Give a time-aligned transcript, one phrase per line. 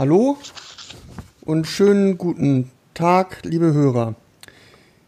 [0.00, 0.38] Hallo
[1.42, 4.14] und schönen guten Tag, liebe Hörer.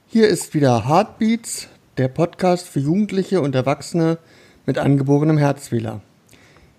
[0.07, 4.19] Hier ist wieder Heartbeats, der Podcast für Jugendliche und Erwachsene
[4.67, 6.03] mit angeborenem Herzfehler.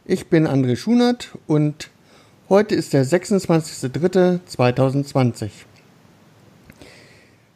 [0.05, 1.89] Ich bin André Schunert und
[2.49, 5.49] heute ist der 26.03.2020.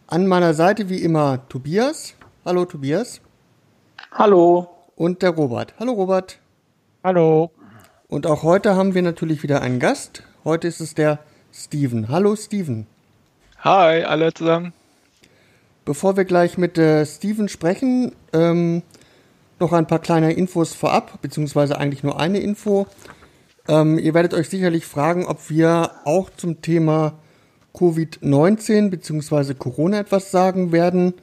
[0.07, 2.15] An meiner Seite wie immer Tobias.
[2.43, 3.21] Hallo Tobias.
[4.09, 4.69] Hallo.
[4.95, 5.75] Und der Robert.
[5.79, 6.39] Hallo Robert.
[7.03, 7.51] Hallo.
[8.07, 11.19] Und auch heute haben wir natürlich wieder einen Gast, Heute ist es der
[11.53, 12.07] Steven.
[12.07, 12.87] Hallo Steven.
[13.65, 14.71] Hi, alle zusammen.
[15.83, 18.81] Bevor wir gleich mit äh, Steven sprechen, ähm,
[19.59, 22.87] noch ein paar kleine Infos vorab, beziehungsweise eigentlich nur eine Info.
[23.67, 27.15] Ähm, ihr werdet euch sicherlich fragen, ob wir auch zum Thema
[27.73, 31.13] Covid-19 beziehungsweise Corona etwas sagen werden.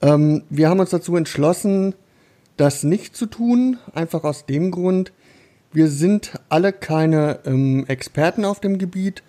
[0.00, 1.96] Ähm, wir haben uns dazu entschlossen,
[2.56, 5.10] das nicht zu tun, einfach aus dem Grund,
[5.72, 9.22] wir sind alle keine ähm, Experten auf dem Gebiet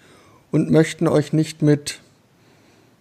[0.52, 2.02] und möchten euch nicht mit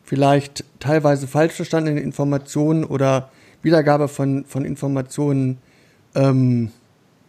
[0.05, 3.31] vielleicht teilweise falsch verstandenen Informationen oder
[3.63, 5.59] Wiedergabe von, von Informationen
[6.15, 6.71] ähm,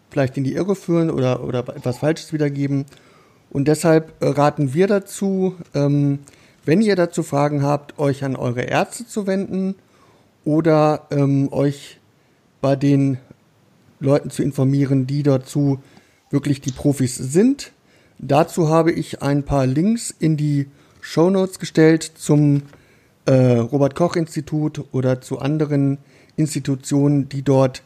[0.10, 2.86] vielleicht in die Irre führen oder, oder etwas Falsches wiedergeben.
[3.50, 6.20] Und deshalb äh, raten wir dazu, ähm,
[6.66, 9.76] wenn ihr dazu Fragen habt, euch an eure Ärzte zu wenden
[10.44, 12.00] oder ähm, euch
[12.62, 13.18] bei den
[14.00, 15.80] Leuten zu informieren, die dazu
[16.32, 17.72] wirklich die Profis sind.
[18.18, 20.68] Dazu habe ich ein paar Links in die
[21.02, 22.64] Show Notes gestellt zum
[23.26, 25.98] äh, Robert Koch Institut oder zu anderen
[26.36, 27.84] Institutionen, die dort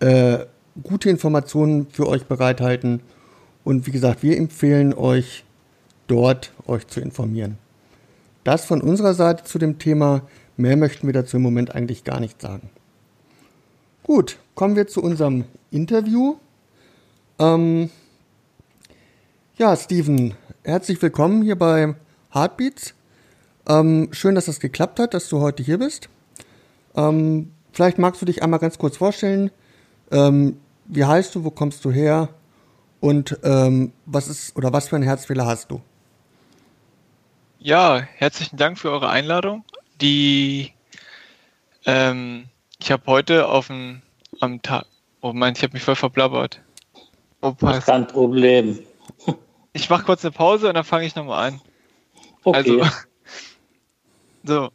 [0.00, 0.38] äh,
[0.82, 3.00] gute Informationen für euch bereithalten.
[3.62, 5.44] Und wie gesagt, wir empfehlen euch
[6.06, 7.58] dort euch zu informieren.
[8.44, 10.22] Das von unserer Seite zu dem Thema.
[10.56, 12.70] Mehr möchten wir dazu im Moment eigentlich gar nicht sagen.
[14.04, 16.36] Gut, kommen wir zu unserem Interview.
[17.38, 17.90] Ähm,
[19.56, 21.94] ja, Steven, herzlich willkommen hier bei
[22.32, 22.94] Heartbeats.
[23.68, 26.08] Ähm, schön, dass das geklappt hat, dass du heute hier bist.
[26.94, 29.50] Ähm, vielleicht magst du dich einmal ganz kurz vorstellen.
[30.12, 32.28] Ähm, wie heißt du, wo kommst du her
[33.00, 35.80] und ähm, was ist oder was für ein Herzfehler hast du?
[37.58, 39.64] Ja, herzlichen Dank für eure Einladung.
[40.00, 40.72] Die
[41.86, 42.44] ähm,
[42.78, 44.02] ich habe heute auf dem
[44.40, 44.86] am Tag.
[45.20, 46.60] Oh mein, ich habe mich voll verblabbert.
[47.44, 48.78] Oh, Kein Problem.
[49.74, 51.60] Ich mache kurz eine Pause und dann fange ich nochmal an.
[52.42, 52.80] Okay.
[52.80, 52.96] Also,
[54.44, 54.70] so.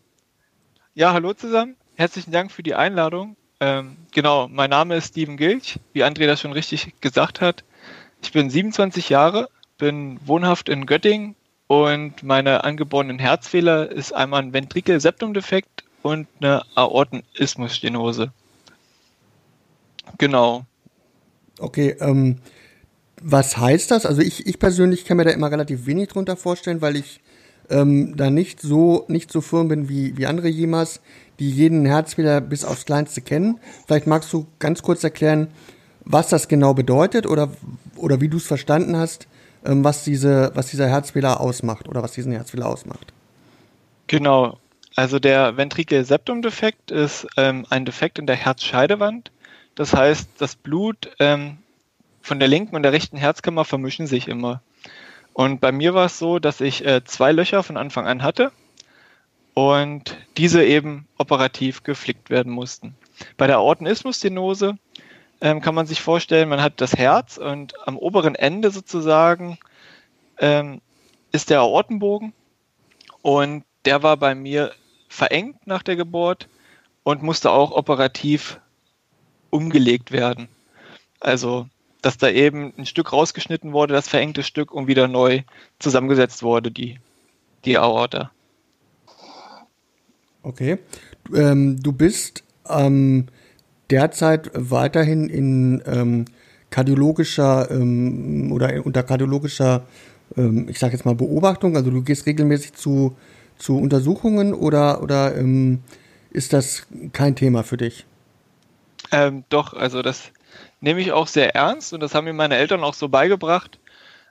[0.94, 1.78] Ja, hallo zusammen.
[1.96, 3.38] Herzlichen Dank für die Einladung.
[3.60, 7.64] Ähm, genau, mein Name ist Steven Gilch, wie André das schon richtig gesagt hat.
[8.22, 11.36] Ich bin 27 Jahre, bin wohnhaft in Göttingen
[11.66, 18.32] und meine angeborenen Herzfehler ist einmal ein Ventrikel-Septumdefekt und eine Aortenismusstenose.
[20.20, 20.68] Genau.
[21.58, 22.40] Okay, ähm,
[23.22, 24.06] was heißt das?
[24.06, 27.22] Also ich, ich persönlich kann mir da immer relativ wenig drunter vorstellen, weil ich
[27.70, 31.02] ähm, da nicht so nicht so firm bin wie, wie andere jemals,
[31.40, 33.60] die jeden Herzfehler bis aufs Kleinste kennen.
[33.88, 35.48] Vielleicht magst du ganz kurz erklären,
[36.06, 37.52] was das genau bedeutet oder,
[37.96, 39.28] oder wie du es verstanden hast,
[39.66, 43.14] ähm, was, diese, was dieser Herzfehler ausmacht oder was diesen Herzfehler ausmacht.
[44.08, 44.58] Genau.
[44.96, 49.32] Also der Ventrikel-Septum-Defekt ist ähm, ein Defekt in der Herzscheidewand.
[49.76, 51.60] Das heißt, das Blut ähm,
[52.30, 54.62] von der linken und der rechten Herzkammer vermischen sich immer.
[55.34, 58.52] Und bei mir war es so, dass ich äh, zwei Löcher von Anfang an hatte
[59.56, 62.96] und diese eben operativ geflickt werden mussten.
[63.36, 64.78] Bei der Aortenismusstenose
[65.42, 69.58] ähm, kann man sich vorstellen, man hat das Herz und am oberen Ende sozusagen
[70.38, 70.82] ähm,
[71.32, 72.34] ist der Aortenbogen
[73.24, 74.72] und der war bei mir
[75.08, 76.48] verengt nach der Geburt
[77.02, 78.60] und musste auch operativ
[79.50, 80.48] umgelegt werden.
[81.20, 81.68] Also
[82.02, 85.42] dass da eben ein Stück rausgeschnitten wurde, das verengte Stück und wieder neu
[85.80, 87.00] zusammengesetzt wurde, die,
[87.66, 88.32] die Aorta.
[90.44, 90.80] Okay.
[91.36, 93.28] Ähm, du bist ähm,
[93.90, 96.26] derzeit weiterhin in ähm,
[96.70, 99.86] kardiologischer ähm, oder unter kardiologischer,
[100.38, 101.76] ähm, ich sage jetzt mal Beobachtung.
[101.76, 103.18] Also du gehst regelmäßig zu,
[103.58, 105.82] zu Untersuchungen oder oder ähm,
[106.32, 108.06] ist das kein Thema für dich?
[109.50, 110.32] Doch, also das
[110.82, 113.80] nehme ich auch sehr ernst und das haben mir meine Eltern auch so beigebracht.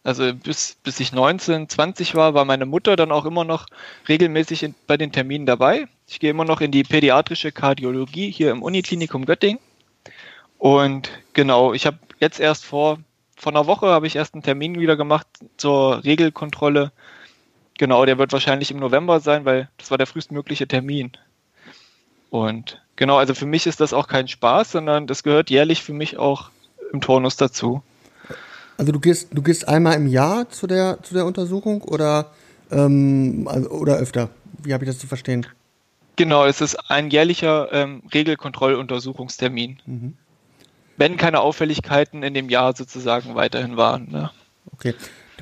[0.05, 3.67] Also bis, bis ich 19, 20 war, war meine Mutter dann auch immer noch
[4.09, 5.87] regelmäßig in, bei den Terminen dabei.
[6.07, 9.61] Ich gehe immer noch in die pädiatrische Kardiologie hier im Uniklinikum Göttingen.
[10.59, 12.99] Und genau, ich habe jetzt erst vor,
[13.37, 16.93] vor einer Woche habe ich erst einen Termin wieder gemacht zur Regelkontrolle.
[17.79, 21.13] Genau, der wird wahrscheinlich im November sein, weil das war der frühestmögliche Termin.
[22.31, 25.95] Und genau, also für mich ist das auch kein Spaß, sondern das gehört jährlich für
[25.95, 26.51] mich auch
[26.93, 27.83] im Turnus dazu.
[28.77, 32.31] Also du gehst, du gehst einmal im Jahr zu der, zu der Untersuchung oder,
[32.71, 34.31] ähm, also, oder öfter?
[34.63, 35.47] Wie habe ich das zu verstehen?
[36.17, 39.79] Genau, es ist ein jährlicher ähm, Regelkontrolluntersuchungstermin.
[39.87, 40.15] Mhm.
[40.97, 44.11] Wenn keine Auffälligkeiten in dem Jahr sozusagen weiterhin waren.
[44.11, 44.31] Ne?
[44.73, 44.95] Okay.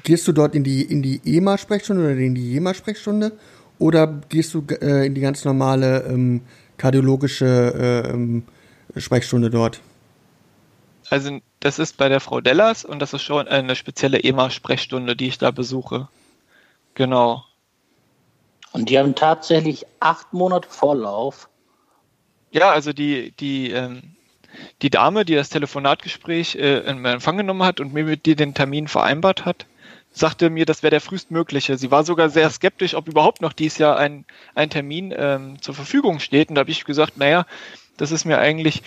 [0.02, 3.32] Gehst du dort in die, in die EMA-Sprechstunde oder in die JEMA-Sprechstunde?
[3.78, 6.42] Oder gehst du äh, in die ganz normale ähm,
[6.76, 8.44] kardiologische äh, ähm,
[8.96, 9.80] Sprechstunde dort?
[11.10, 15.28] Also das ist bei der Frau Dellers und das ist schon eine spezielle EMA-Sprechstunde, die
[15.28, 16.08] ich da besuche.
[16.94, 17.44] Genau.
[18.72, 21.48] Und die haben tatsächlich acht Monate Vorlauf.
[22.50, 24.02] Ja, also die, die, ähm,
[24.82, 28.54] die Dame, die das Telefonatgespräch äh, in Empfang genommen hat und mir mit dir den
[28.54, 29.66] Termin vereinbart hat,
[30.16, 31.76] sagte mir, das wäre der frühestmögliche.
[31.76, 34.24] Sie war sogar sehr skeptisch, ob überhaupt noch dieses Jahr ein,
[34.54, 36.48] ein Termin ähm, zur Verfügung steht.
[36.48, 37.44] Und da habe ich gesagt, naja,
[37.98, 38.82] das ist mir eigentlich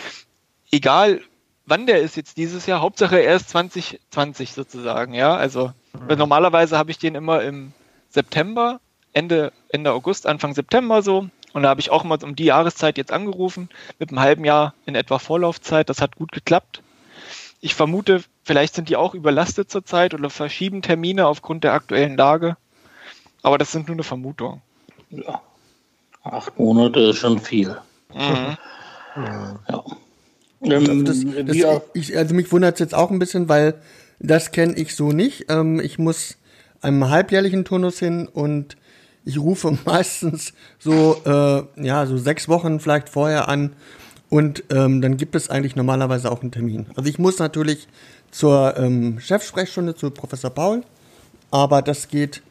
[0.71, 1.21] egal,
[1.67, 2.81] wann der ist jetzt dieses Jahr.
[2.81, 5.35] Hauptsache er ist 2020 sozusagen, ja.
[5.35, 6.17] Also mhm.
[6.17, 7.73] normalerweise habe ich den immer im
[8.09, 8.79] September,
[9.13, 11.29] Ende, Ende August, Anfang September so.
[11.53, 14.73] Und da habe ich auch mal um die Jahreszeit jetzt angerufen, mit einem halben Jahr
[14.87, 15.89] in etwa Vorlaufzeit.
[15.89, 16.81] Das hat gut geklappt.
[17.61, 22.57] Ich vermute, vielleicht sind die auch überlastet zurzeit oder verschieben Termine aufgrund der aktuellen Lage.
[23.43, 24.63] Aber das sind nur eine Vermutung.
[25.11, 25.39] Ja.
[26.23, 27.77] Acht Monate ist schon viel.
[28.11, 28.57] Mhm.
[29.15, 29.83] Ja.
[30.63, 33.75] Ähm, das, das, ich, also mich wundert es jetzt auch ein bisschen, weil
[34.17, 35.45] das kenne ich so nicht.
[35.49, 36.35] Ähm, ich muss
[36.81, 38.77] einem halbjährlichen Turnus hin und
[39.25, 43.75] ich rufe meistens so, äh, ja, so sechs Wochen vielleicht vorher an
[44.29, 46.87] und ähm, dann gibt es eigentlich normalerweise auch einen Termin.
[46.95, 47.87] Also ich muss natürlich
[48.31, 50.83] zur ähm, Chefsprechstunde zu Professor Paul,
[51.51, 52.41] aber das geht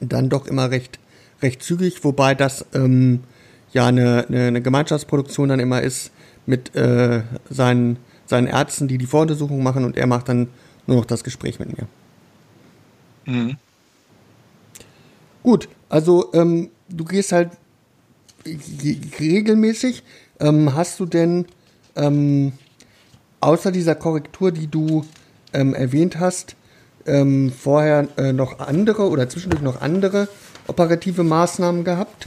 [0.00, 0.98] dann doch immer recht,
[1.42, 3.24] recht zügig, wobei das ähm,
[3.72, 6.10] ja eine, eine, eine Gemeinschaftsproduktion dann immer ist
[6.46, 10.48] mit äh, seinen, seinen Ärzten, die die Voruntersuchung machen und er macht dann
[10.86, 11.86] nur noch das Gespräch mit mir.
[13.26, 13.56] Mhm.
[15.42, 17.50] Gut, also ähm, du gehst halt
[19.20, 20.02] regelmäßig.
[20.40, 21.46] Ähm, hast du denn
[21.96, 22.52] ähm,
[23.44, 25.04] außer dieser Korrektur, die du
[25.52, 26.56] ähm, erwähnt hast,
[27.06, 30.28] ähm, vorher äh, noch andere oder zwischendurch noch andere
[30.66, 32.26] operative Maßnahmen gehabt?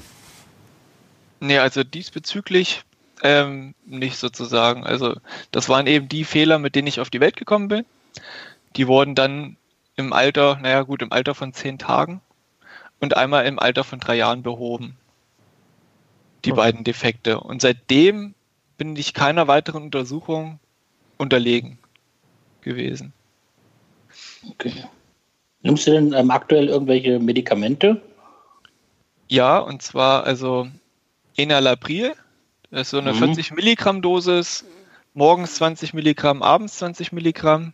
[1.39, 2.83] Nee, also diesbezüglich
[3.23, 4.85] ähm, nicht sozusagen.
[4.85, 5.15] Also
[5.51, 7.85] das waren eben die Fehler, mit denen ich auf die Welt gekommen bin.
[8.75, 9.57] Die wurden dann
[9.95, 12.21] im Alter, naja gut, im Alter von zehn Tagen
[12.99, 14.95] und einmal im Alter von drei Jahren behoben.
[16.45, 16.57] Die okay.
[16.57, 17.39] beiden Defekte.
[17.39, 18.35] Und seitdem
[18.77, 20.59] bin ich keiner weiteren Untersuchung
[21.17, 21.77] unterlegen
[22.61, 23.13] gewesen.
[24.49, 24.73] Okay.
[25.61, 28.01] Nimmst du denn ähm, aktuell irgendwelche Medikamente?
[29.27, 30.67] Ja, und zwar also
[31.35, 32.13] Enalapril,
[32.71, 33.17] das ist so eine mhm.
[33.17, 34.65] 40 Milligramm Dosis,
[35.13, 37.73] morgens 20 Milligramm, abends 20 Milligramm.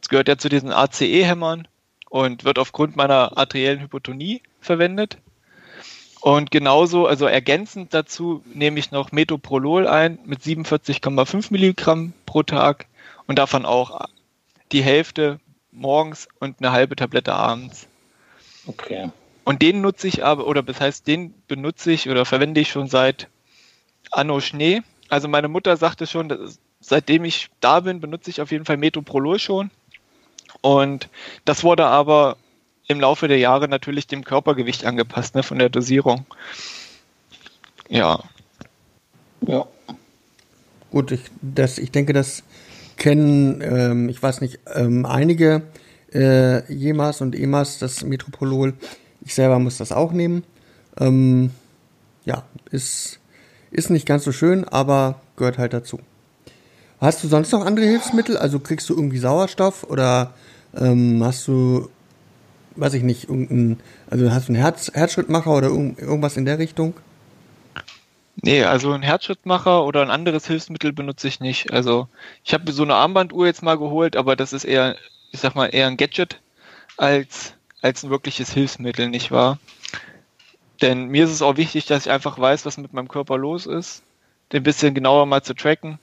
[0.00, 1.68] Das gehört ja zu diesen ACE-Hämmern
[2.08, 5.18] und wird aufgrund meiner arteriellen Hypotonie verwendet.
[6.20, 12.86] Und genauso, also ergänzend dazu nehme ich noch Metoprolol ein mit 47,5 Milligramm pro Tag
[13.26, 14.08] und davon auch
[14.72, 15.38] die Hälfte
[15.70, 17.86] morgens und eine halbe Tablette abends.
[18.66, 19.10] Okay.
[19.44, 22.88] Und den nutze ich aber, oder das heißt, den benutze ich oder verwende ich schon
[22.88, 23.28] seit
[24.10, 24.82] Anno Schnee.
[25.08, 28.76] Also meine Mutter sagte schon, dass, seitdem ich da bin, benutze ich auf jeden Fall
[28.76, 29.70] Metoprolol schon.
[30.60, 31.08] Und
[31.44, 32.36] das wurde aber
[32.88, 36.26] im Laufe der Jahre natürlich dem Körpergewicht angepasst, ne, von der Dosierung.
[37.88, 38.22] Ja.
[39.46, 39.66] Ja.
[40.90, 42.42] Gut, ich, das, ich denke, das
[42.96, 45.62] kennen, ähm, ich weiß nicht, ähm, einige
[46.12, 48.74] äh, JEMAs und EMAs, das Metropolol.
[49.20, 50.44] Ich selber muss das auch nehmen.
[50.98, 51.50] Ähm,
[52.24, 53.20] ja, ist,
[53.70, 56.00] ist nicht ganz so schön, aber gehört halt dazu.
[57.00, 58.38] Hast du sonst noch andere Hilfsmittel?
[58.38, 60.32] Also kriegst du irgendwie Sauerstoff oder
[60.74, 61.90] ähm, hast du
[62.78, 66.94] weiß ich nicht, irgendein, also hast du einen Herz, Herzschrittmacher oder irgendwas in der Richtung?
[68.40, 71.72] Nee, also ein Herzschrittmacher oder ein anderes Hilfsmittel benutze ich nicht.
[71.72, 72.08] Also
[72.44, 74.96] ich habe so eine Armbanduhr jetzt mal geholt, aber das ist eher,
[75.32, 76.40] ich sag mal, eher ein Gadget
[76.96, 79.58] als, als ein wirkliches Hilfsmittel, nicht wahr?
[80.80, 83.66] Denn mir ist es auch wichtig, dass ich einfach weiß, was mit meinem Körper los
[83.66, 84.04] ist,
[84.52, 85.98] den bisschen genauer mal zu tracken.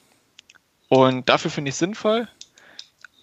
[0.89, 2.27] Und dafür finde ich es sinnvoll.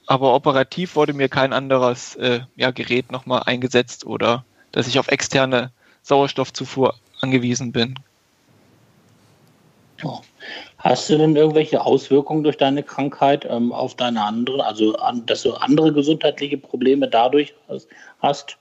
[0.07, 5.09] Aber operativ wurde mir kein anderes äh, ja, Gerät nochmal eingesetzt oder dass ich auf
[5.09, 5.71] externe
[6.03, 7.95] Sauerstoffzufuhr angewiesen bin.
[10.79, 15.43] Hast du denn irgendwelche Auswirkungen durch deine Krankheit ähm, auf deine anderen, also an, dass
[15.43, 17.55] du andere gesundheitliche Probleme dadurch
[18.21, 18.57] hast?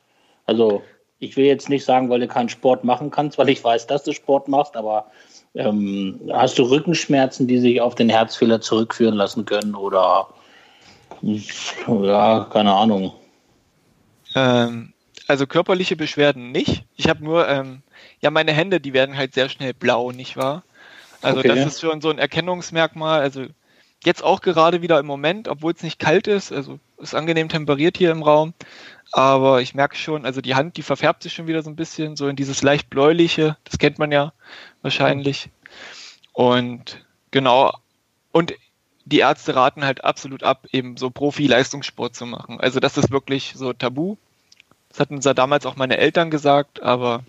[0.46, 0.84] Also
[1.18, 4.04] ich will jetzt nicht sagen, weil du keinen Sport machen kannst, weil ich weiß, dass
[4.04, 5.08] du Sport machst, aber
[5.56, 10.28] ähm, hast du Rückenschmerzen, die sich auf den Herzfehler zurückführen lassen können oder
[11.22, 13.14] ja, keine Ahnung.
[14.36, 14.94] Ähm,
[15.28, 16.84] also körperliche Beschwerden nicht.
[16.96, 17.84] Ich habe nur, ähm,
[18.22, 20.64] ja, meine Hände, die werden halt sehr schnell blau, nicht wahr?
[21.22, 21.50] Also okay.
[21.50, 23.22] das ist schon so ein Erkennungsmerkmal.
[23.22, 23.46] Also
[24.04, 27.98] jetzt auch gerade wieder im Moment, obwohl es nicht kalt ist, also ist angenehm temperiert
[27.98, 28.54] hier im Raum,
[29.12, 32.16] aber ich merke schon, also die Hand, die verfärbt sich schon wieder so ein bisschen,
[32.16, 34.34] so in dieses leicht bläuliche, das kennt man ja
[34.82, 35.50] wahrscheinlich.
[36.34, 37.74] Und genau,
[38.32, 38.54] und
[39.06, 42.60] die Ärzte raten halt absolut ab, eben so Profi-Leistungssport zu machen.
[42.60, 44.18] Also das ist wirklich so tabu.
[44.90, 47.24] Das hatten uns ja damals auch meine Eltern gesagt, aber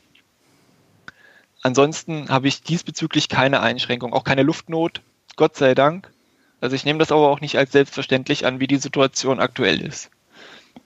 [1.63, 5.01] ansonsten habe ich diesbezüglich keine Einschränkung, auch keine Luftnot,
[5.37, 6.13] Gott sei Dank.
[6.61, 10.11] Also ich nehme das aber auch nicht als selbstverständlich an, wie die Situation aktuell ist.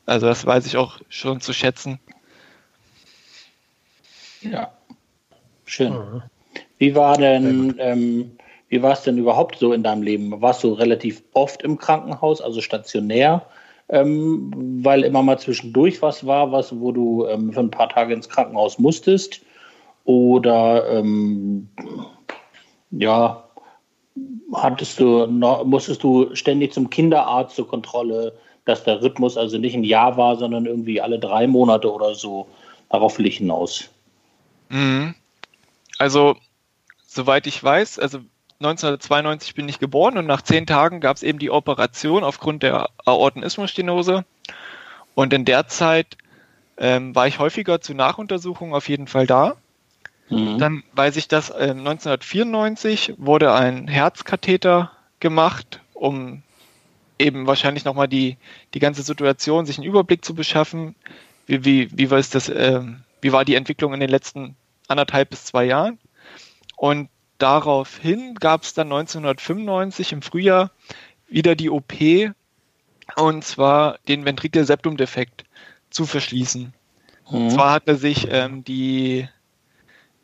[0.07, 1.99] Also das weiß ich auch schon zu schätzen.
[4.41, 4.73] Ja,
[5.65, 5.93] schön.
[5.93, 6.23] Mhm.
[6.79, 8.39] Wie war denn, ähm,
[8.69, 10.41] wie war es denn überhaupt so in deinem Leben?
[10.41, 13.47] Warst du relativ oft im Krankenhaus, also stationär,
[13.89, 18.13] ähm, weil immer mal zwischendurch was war, was, wo du ähm, für ein paar Tage
[18.13, 19.41] ins Krankenhaus musstest?
[20.05, 21.69] Oder ähm,
[22.91, 23.45] ja,
[24.53, 28.33] hattest du musstest du ständig zum Kinderarzt zur Kontrolle,
[28.65, 32.47] dass der Rhythmus also nicht ein Jahr war, sondern irgendwie alle drei Monate oder so.
[32.91, 33.89] Darauf will ich hinaus.
[34.69, 35.15] Mhm.
[35.99, 36.37] Also,
[37.07, 38.21] soweit ich weiß, also
[38.59, 42.89] 1992 bin ich geboren und nach zehn Tagen gab es eben die Operation aufgrund der
[43.05, 44.25] Aortenismusstenose.
[45.15, 46.17] Und in der Zeit
[46.79, 49.57] ähm, war ich häufiger zu Nachuntersuchungen auf jeden Fall da.
[50.29, 50.59] Mhm.
[50.59, 56.43] Dann weiß ich, dass äh, 1994 wurde ein Herzkatheter gemacht, um
[57.19, 58.37] eben wahrscheinlich nochmal die,
[58.75, 60.95] die ganze Situation, sich einen Überblick zu beschaffen.
[61.47, 62.81] Wie, wie, wie, war, das, äh,
[63.21, 64.57] wie war die Entwicklung in den letzten
[64.89, 65.99] anderthalb bis zwei Jahren?
[66.77, 70.71] Und daraufhin gab es dann 1995 im Frühjahr
[71.29, 71.95] wieder die OP,
[73.17, 75.45] und zwar den Ventrikelseptumdefekt
[75.91, 76.73] zu verschließen.
[77.31, 77.37] Mhm.
[77.37, 79.29] Und zwar hatte sich ähm, die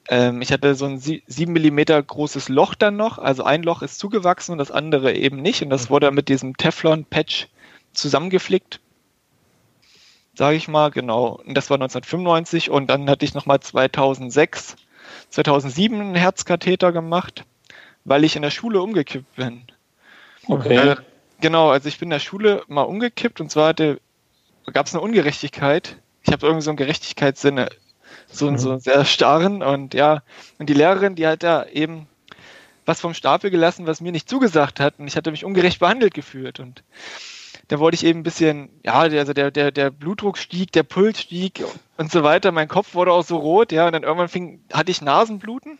[0.08, 3.18] ähm, ich hatte so ein 7 mm großes Loch dann noch.
[3.18, 5.62] Also ein Loch ist zugewachsen und das andere eben nicht.
[5.62, 7.48] Und das wurde mit diesem Teflon-Patch
[7.92, 8.80] zusammengeflickt.
[10.34, 11.40] Sage ich mal, genau.
[11.46, 12.70] Und das war 1995.
[12.70, 14.76] Und dann hatte ich nochmal 2006,
[15.30, 17.44] 2007 einen Herzkatheter gemacht,
[18.04, 19.62] weil ich in der Schule umgekippt bin.
[20.46, 20.76] Okay.
[20.76, 20.96] Äh,
[21.40, 25.96] genau, also ich bin in der Schule mal umgekippt und zwar gab es eine Ungerechtigkeit.
[26.22, 27.68] Ich habe irgendwie so einen Gerechtigkeitssinne
[28.32, 28.58] so, mhm.
[28.58, 30.22] so sehr starren und ja,
[30.58, 32.06] und die Lehrerin, die hat da eben
[32.84, 36.14] was vom Stapel gelassen, was mir nicht zugesagt hat und ich hatte mich ungerecht behandelt
[36.14, 36.82] gefühlt und
[37.72, 41.22] da wollte ich eben ein bisschen, ja, also der, der, der Blutdruck stieg, der Puls
[41.22, 41.64] stieg
[41.96, 44.90] und so weiter, mein Kopf wurde auch so rot, ja, und dann irgendwann fing, hatte
[44.90, 45.78] ich Nasenbluten.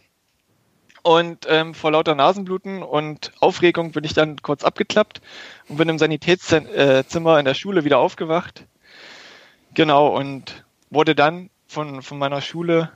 [1.02, 5.20] Und ähm, vor lauter Nasenbluten und Aufregung bin ich dann kurz abgeklappt
[5.68, 8.64] und bin im Sanitätszimmer in der Schule wieder aufgewacht.
[9.74, 12.90] Genau, und wurde dann von, von meiner Schule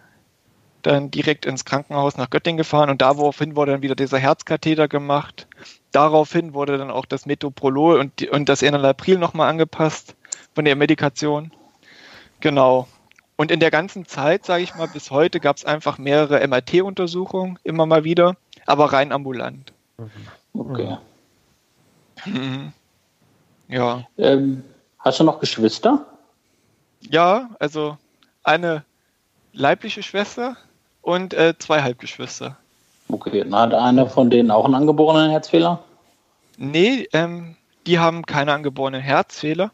[0.86, 5.46] dann direkt ins Krankenhaus nach Göttingen gefahren und daraufhin wurde dann wieder dieser Herzkatheter gemacht.
[5.92, 10.14] Daraufhin wurde dann auch das Metoprolol und, und das Enalapril nochmal angepasst
[10.54, 11.52] von der Medikation.
[12.40, 12.86] Genau.
[13.36, 17.58] Und in der ganzen Zeit, sage ich mal, bis heute gab es einfach mehrere MRT-Untersuchungen,
[17.64, 19.72] immer mal wieder, aber rein ambulant.
[20.54, 20.96] Okay.
[22.24, 22.72] Mhm.
[23.68, 24.06] Ja.
[24.16, 24.62] Ähm,
[25.00, 26.06] hast du noch Geschwister?
[27.00, 27.98] Ja, also
[28.42, 28.84] eine
[29.52, 30.56] leibliche Schwester
[31.06, 32.56] und äh, zwei Halbgeschwister.
[33.08, 35.84] Okay, und hat einer von denen auch einen angeborenen Herzfehler?
[36.58, 37.54] Nee, ähm,
[37.86, 39.70] die haben keine angeborenen Herzfehler.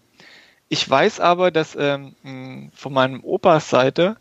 [0.69, 4.17] Ich weiß aber, dass ähm, von meinem Opas Seite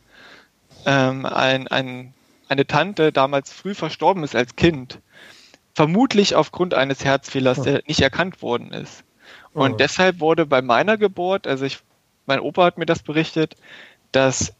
[0.86, 2.13] ähm, ein, ein,
[2.48, 5.00] eine Tante damals früh verstorben ist als Kind.
[5.74, 7.63] Vermutlich aufgrund eines Herzfehlers, oh.
[7.63, 9.03] der nicht erkannt worden ist.
[9.53, 9.75] Und oh.
[9.75, 11.80] deshalb wurde bei meiner Geburt, also ich,
[12.25, 13.58] mein Opa hat mir das berichtet,
[14.13, 14.53] dass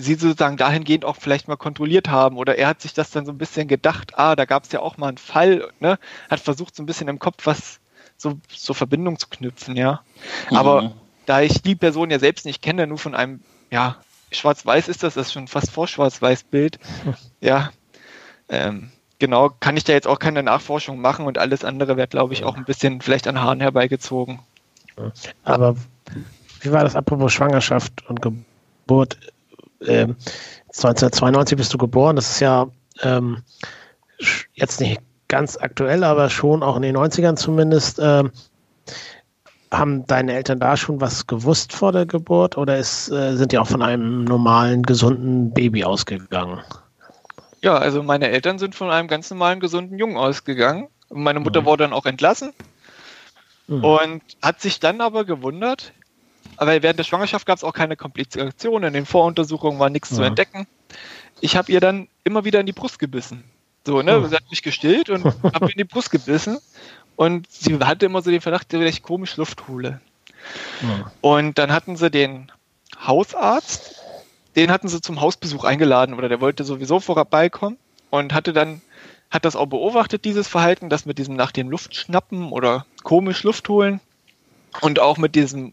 [0.00, 3.32] sie sozusagen dahingehend auch vielleicht mal kontrolliert haben oder er hat sich das dann so
[3.32, 5.98] ein bisschen gedacht, ah, da gab es ja auch mal einen Fall, ne?
[6.28, 7.80] Hat versucht so ein bisschen im Kopf was
[8.16, 10.02] so, so Verbindung zu knüpfen, ja.
[10.50, 10.56] Mhm.
[10.56, 10.92] Aber
[11.26, 13.40] da ich die Person ja selbst nicht kenne, nur von einem,
[13.70, 13.96] ja,
[14.32, 16.78] schwarz-weiß ist das, das ist schon fast vor Schwarz-Weiß-Bild.
[17.42, 17.70] Ja,
[18.50, 22.34] ähm, genau, kann ich da jetzt auch keine Nachforschung machen und alles andere wird, glaube
[22.34, 24.40] ich, auch ein bisschen vielleicht an Haaren herbeigezogen.
[25.44, 25.76] Aber
[26.60, 29.16] wie war das apropos Schwangerschaft und Geburt?
[29.86, 30.16] Ähm,
[30.68, 32.68] 1992 bist du geboren, das ist ja
[33.02, 33.42] ähm,
[34.52, 37.98] jetzt nicht ganz aktuell, aber schon auch in den 90ern zumindest.
[38.02, 38.30] Ähm,
[39.72, 43.58] haben deine Eltern da schon was gewusst vor der Geburt oder ist, äh, sind die
[43.58, 46.60] auch von einem normalen, gesunden Baby ausgegangen?
[47.62, 50.88] Ja, also meine Eltern sind von einem ganz normalen, gesunden Jungen ausgegangen.
[51.08, 51.66] Meine Mutter mhm.
[51.66, 52.52] wurde dann auch entlassen
[53.68, 53.84] mhm.
[53.84, 55.92] und hat sich dann aber gewundert,
[56.56, 60.16] aber während der Schwangerschaft gab es auch keine Komplikationen, in den Voruntersuchungen war nichts mhm.
[60.16, 60.66] zu entdecken.
[61.40, 63.44] Ich habe ihr dann immer wieder in die Brust gebissen.
[63.86, 64.28] So, ne?
[64.28, 66.58] Sie hat mich gestillt und habe in die Brust gebissen.
[67.16, 70.00] Und sie hatte immer so den Verdacht, dass ich komisch Luft hole.
[70.82, 71.12] Ja.
[71.20, 72.50] Und dann hatten sie den
[73.06, 74.02] Hausarzt,
[74.56, 77.78] den hatten sie zum Hausbesuch eingeladen oder der wollte sowieso vorbeikommen
[78.10, 78.82] und hatte dann,
[79.30, 83.68] hat das auch beobachtet, dieses Verhalten, das mit diesem nach dem Luftschnappen oder komisch Luft
[83.68, 84.00] holen
[84.80, 85.72] und auch mit diesem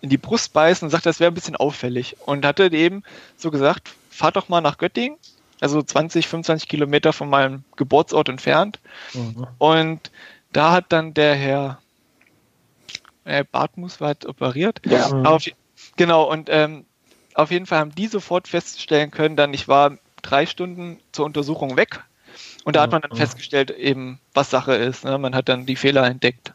[0.00, 3.02] in die Brust beißen und sagt, das wäre ein bisschen auffällig und hatte eben
[3.36, 5.18] so gesagt, fahr doch mal nach Göttingen,
[5.60, 8.80] also 20, 25 Kilometer von meinem Geburtsort entfernt
[9.14, 9.46] mhm.
[9.58, 10.10] und
[10.52, 11.78] da hat dann der Herr
[13.24, 14.80] äh, Bartmus war operiert.
[14.86, 15.10] Ja.
[15.24, 15.44] Auf,
[15.96, 16.84] genau, und ähm,
[17.34, 21.76] auf jeden Fall haben die sofort feststellen können, dann ich war drei Stunden zur Untersuchung
[21.76, 22.02] weg
[22.64, 25.04] und da hat man dann festgestellt, eben was Sache ist.
[25.04, 25.18] Ne?
[25.18, 26.52] Man hat dann die Fehler entdeckt.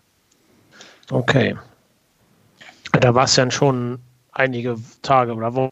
[1.09, 1.57] Okay.
[2.99, 3.99] Da war es dann schon
[4.31, 5.71] einige Tage oder Wochen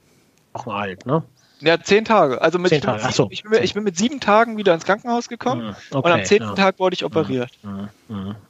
[0.70, 1.24] alt, ne?
[1.62, 2.42] Ja, zehn Tage.
[2.42, 3.02] Also mit, zehn Tage.
[3.02, 3.28] Sieben, so.
[3.32, 6.50] ich, bin, ich, bin, mit sieben Tagen wieder ins Krankenhaus gekommen okay, und am zehnten
[6.50, 6.56] ja.
[6.56, 7.52] Tag wurde ich operiert.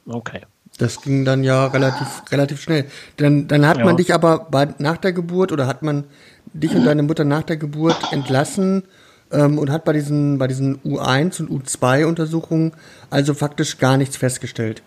[0.06, 0.42] Okay.
[0.78, 2.86] Das ging dann ja relativ, relativ schnell.
[3.16, 3.84] Dann, dann hat ja.
[3.84, 6.04] man dich aber bei, nach der Geburt oder hat man
[6.52, 8.84] dich und deine Mutter nach der Geburt entlassen
[9.32, 12.72] ähm, und hat bei diesen, bei diesen U1 und U2 Untersuchungen
[13.10, 14.82] also faktisch gar nichts festgestellt.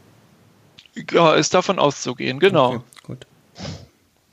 [1.11, 2.75] Ja, ist davon auszugehen, genau.
[2.75, 2.81] Okay.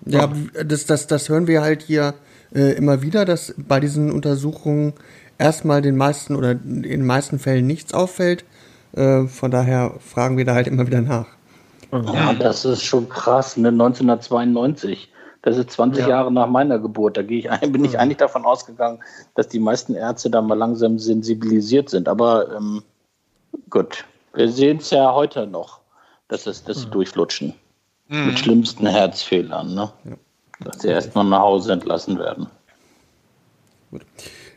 [0.06, 0.32] Ja,
[0.64, 2.14] das, das, das hören wir halt hier
[2.54, 4.94] äh, immer wieder, dass bei diesen Untersuchungen
[5.38, 8.44] erstmal den meisten oder in den meisten Fällen nichts auffällt.
[8.92, 11.26] Äh, von daher fragen wir da halt immer wieder nach.
[11.92, 13.68] Ja, das ist schon krass, ne?
[13.68, 15.12] 1992.
[15.42, 16.10] Das ist 20 ja.
[16.10, 17.16] Jahre nach meiner Geburt.
[17.16, 19.00] Da gehe ich, bin ich eigentlich davon ausgegangen,
[19.34, 22.08] dass die meisten Ärzte da mal langsam sensibilisiert sind.
[22.08, 22.82] Aber ähm,
[23.70, 24.04] gut,
[24.34, 25.80] wir sehen es ja heute noch,
[26.28, 26.92] dass, es, dass sie mhm.
[26.92, 27.54] durchflutschen.
[28.10, 28.26] Mhm.
[28.26, 29.74] Mit schlimmsten Herzfehlern.
[29.74, 29.90] Ne?
[30.04, 30.16] Ja
[30.64, 32.46] dass sie erstmal nach Hause entlassen werden.
[33.90, 34.02] Gut.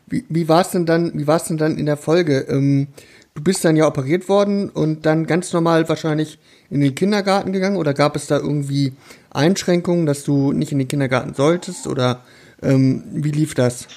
[0.05, 2.45] Wie, wie war es denn dann, wie war es denn dann in der Folge?
[2.49, 2.87] Ähm,
[3.33, 6.39] du bist dann ja operiert worden und dann ganz normal wahrscheinlich
[6.69, 8.93] in den Kindergarten gegangen oder gab es da irgendwie
[9.31, 12.21] Einschränkungen, dass du nicht in den Kindergarten solltest oder
[12.61, 13.87] ähm, wie lief das?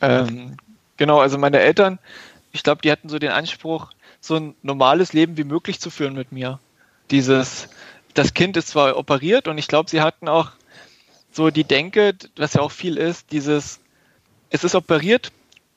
[0.00, 0.56] Ähm,
[0.96, 1.98] genau, also meine Eltern,
[2.50, 6.14] ich glaube, die hatten so den Anspruch, so ein normales Leben wie möglich zu führen
[6.14, 6.58] mit mir.
[7.10, 7.68] Dieses,
[8.14, 10.50] das Kind ist zwar operiert und ich glaube, sie hatten auch
[11.30, 13.80] so die Denke, was ja auch viel ist, dieses,
[14.50, 15.32] es ist operiert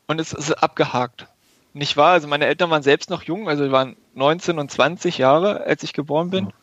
[0.07, 1.27] und es ist abgehakt.
[1.73, 2.13] Nicht wahr?
[2.13, 5.93] Also meine Eltern waren selbst noch jung, also waren 19 und 20 Jahre, als ich
[5.93, 6.53] geboren bin.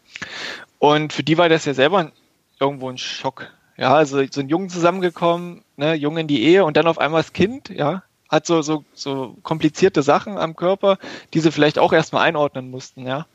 [0.79, 2.13] Und für die war das ja selber
[2.59, 3.51] irgendwo ein Schock.
[3.77, 7.23] Ja, also so ein Jungen zusammengekommen, ne, Jung in die Ehe und dann auf einmal
[7.23, 10.99] das Kind, ja, hat so, so, so komplizierte Sachen am Körper,
[11.35, 13.27] die sie vielleicht auch erstmal einordnen mussten, ja.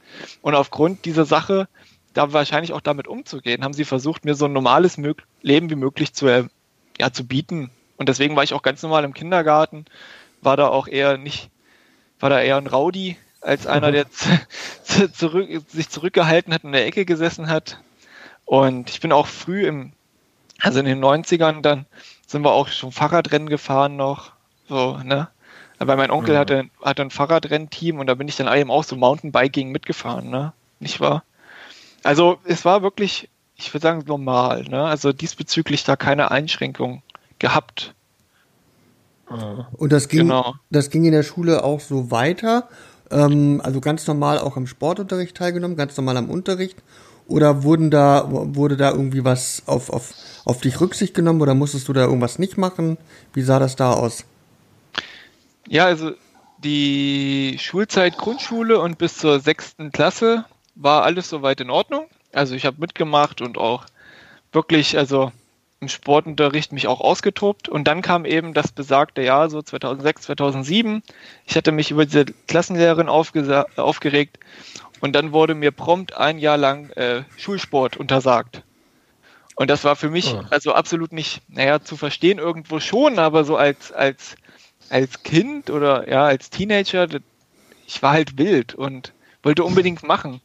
[0.42, 1.68] Und aufgrund dieser Sache
[2.18, 6.14] da wahrscheinlich auch damit umzugehen, haben sie versucht, mir so ein normales Leben wie möglich
[6.14, 6.46] zu, äh,
[7.00, 7.70] ja, zu bieten.
[7.98, 9.86] Und deswegen war ich auch ganz normal im Kindergarten,
[10.42, 11.50] war da auch eher nicht,
[12.20, 14.08] war da eher ein Rowdy als einer, der
[15.14, 17.80] zurück, sich zurückgehalten hat und in der Ecke gesessen hat.
[18.46, 19.94] Und ich bin auch früh im,
[20.60, 21.86] also in den 90ern, dann
[22.26, 24.32] sind wir auch schon Fahrradrennen gefahren noch,
[24.68, 25.30] so, ne?
[25.80, 26.40] Aber mein Onkel mhm.
[26.40, 30.54] hatte, hatte ein Fahrradrennteam und da bin ich dann eben auch so Mountainbiking mitgefahren, ne?
[30.80, 31.24] Nicht wahr?
[32.04, 34.64] Also es war wirklich, ich würde sagen, normal.
[34.64, 34.84] Ne?
[34.84, 37.02] Also diesbezüglich da keine Einschränkung
[37.40, 37.94] gehabt.
[39.74, 40.56] Und das ging, genau.
[40.70, 42.70] das ging in der Schule auch so weiter.
[43.12, 46.78] Ähm, also ganz normal auch am Sportunterricht teilgenommen, ganz normal am Unterricht.
[47.28, 50.14] Oder wurden da, wurde da irgendwie was auf, auf,
[50.46, 52.98] auf dich Rücksicht genommen oder musstest du da irgendwas nicht machen?
[53.34, 54.24] Wie sah das da aus?
[55.68, 56.12] Ja, also
[56.60, 60.46] die Schulzeit Grundschule und bis zur sechsten Klasse
[60.78, 62.08] war alles soweit in Ordnung.
[62.34, 63.86] Also ich habe mitgemacht und auch
[64.52, 65.32] wirklich, also
[65.80, 67.70] im Sportunterricht mich auch ausgetobt.
[67.70, 71.04] Und dann kam eben das besagte Jahr, so 2006, 2007.
[71.46, 74.40] Ich hatte mich über diese Klassenlehrerin aufgeregt
[75.00, 78.64] und dann wurde mir prompt ein Jahr lang äh, Schulsport untersagt.
[79.56, 80.44] Und das war für mich oh.
[80.52, 84.36] also absolut nicht, naja, zu verstehen irgendwo schon, aber so als, als,
[84.90, 87.08] als Kind oder ja, als Teenager,
[87.88, 90.42] ich war halt wild und wollte unbedingt machen.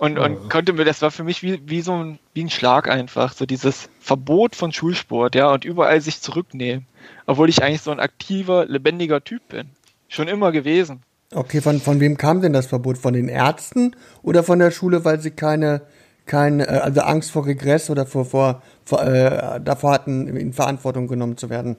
[0.00, 0.48] Und, und oh.
[0.48, 3.44] konnte mir, das war für mich wie, wie so ein, wie ein Schlag einfach, so
[3.44, 6.86] dieses Verbot von Schulsport, ja, und überall sich zurücknehmen.
[7.26, 9.68] Obwohl ich eigentlich so ein aktiver, lebendiger Typ bin.
[10.08, 11.02] Schon immer gewesen.
[11.34, 12.96] Okay, von, von wem kam denn das Verbot?
[12.96, 15.82] Von den Ärzten oder von der Schule, weil sie keine,
[16.24, 21.08] keine äh, also Angst vor Regress oder vor, vor, vor äh, davor hatten, in Verantwortung
[21.08, 21.76] genommen zu werden?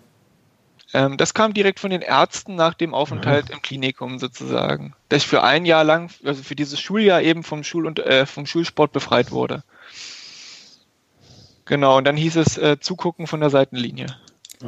[0.94, 3.56] Ähm, das kam direkt von den Ärzten nach dem Aufenthalt mhm.
[3.56, 4.94] im Klinikum sozusagen.
[5.10, 8.26] Dass ich für ein Jahr lang, also für dieses Schuljahr eben vom, Schul und, äh,
[8.26, 9.64] vom Schulsport befreit wurde.
[11.66, 14.08] Genau, und dann hieß es äh, zugucken von der Seitenlinie.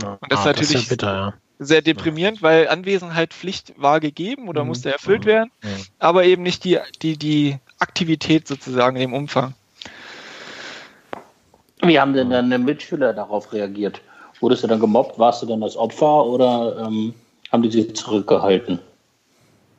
[0.02, 0.18] Ja.
[0.22, 3.74] Und das ah, ist natürlich das ist ja bitter, ja sehr deprimierend, weil Anwesenheit Pflicht
[3.78, 4.70] war gegeben oder mhm.
[4.70, 5.52] musste erfüllt werden,
[6.00, 9.54] aber eben nicht die, die, die Aktivität sozusagen im Umfang.
[11.82, 14.02] Wie haben denn deine Mitschüler darauf reagiert?
[14.44, 15.18] Wurdest du dann gemobbt?
[15.18, 17.14] Warst du dann das Opfer oder ähm,
[17.50, 18.78] haben die sich zurückgehalten?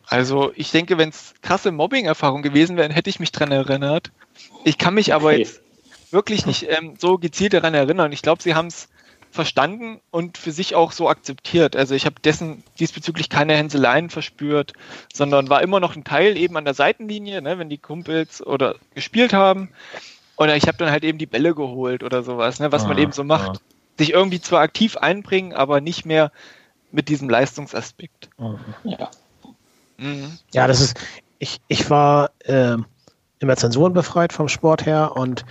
[0.06, 4.10] Also ich denke, wenn es krasse Mobbing-Erfahrungen gewesen wären, hätte ich mich dran erinnert.
[4.64, 5.60] Ich kann mich aber jetzt
[6.10, 8.10] wirklich nicht ähm, so gezielt daran erinnern.
[8.12, 8.88] Ich glaube, sie haben es
[9.30, 11.76] verstanden und für sich auch so akzeptiert.
[11.76, 14.72] Also ich habe dessen diesbezüglich keine Hänseleien verspürt,
[15.12, 18.76] sondern war immer noch ein Teil eben an der Seitenlinie, ne, wenn die Kumpels oder
[18.94, 19.68] gespielt haben.
[20.38, 22.96] Oder ich habe dann halt eben die Bälle geholt oder sowas, ne, was ah, man
[22.96, 23.60] eben so macht.
[23.98, 26.32] Sich irgendwie zwar aktiv einbringen, aber nicht mehr
[26.90, 28.28] mit diesem Leistungsaspekt.
[28.38, 28.58] Mhm.
[28.84, 29.10] Ja.
[29.96, 30.38] Mhm.
[30.52, 30.98] ja, das ist,
[31.38, 32.76] ich, ich war äh,
[33.38, 35.44] immer zensurenbefreit vom Sport her und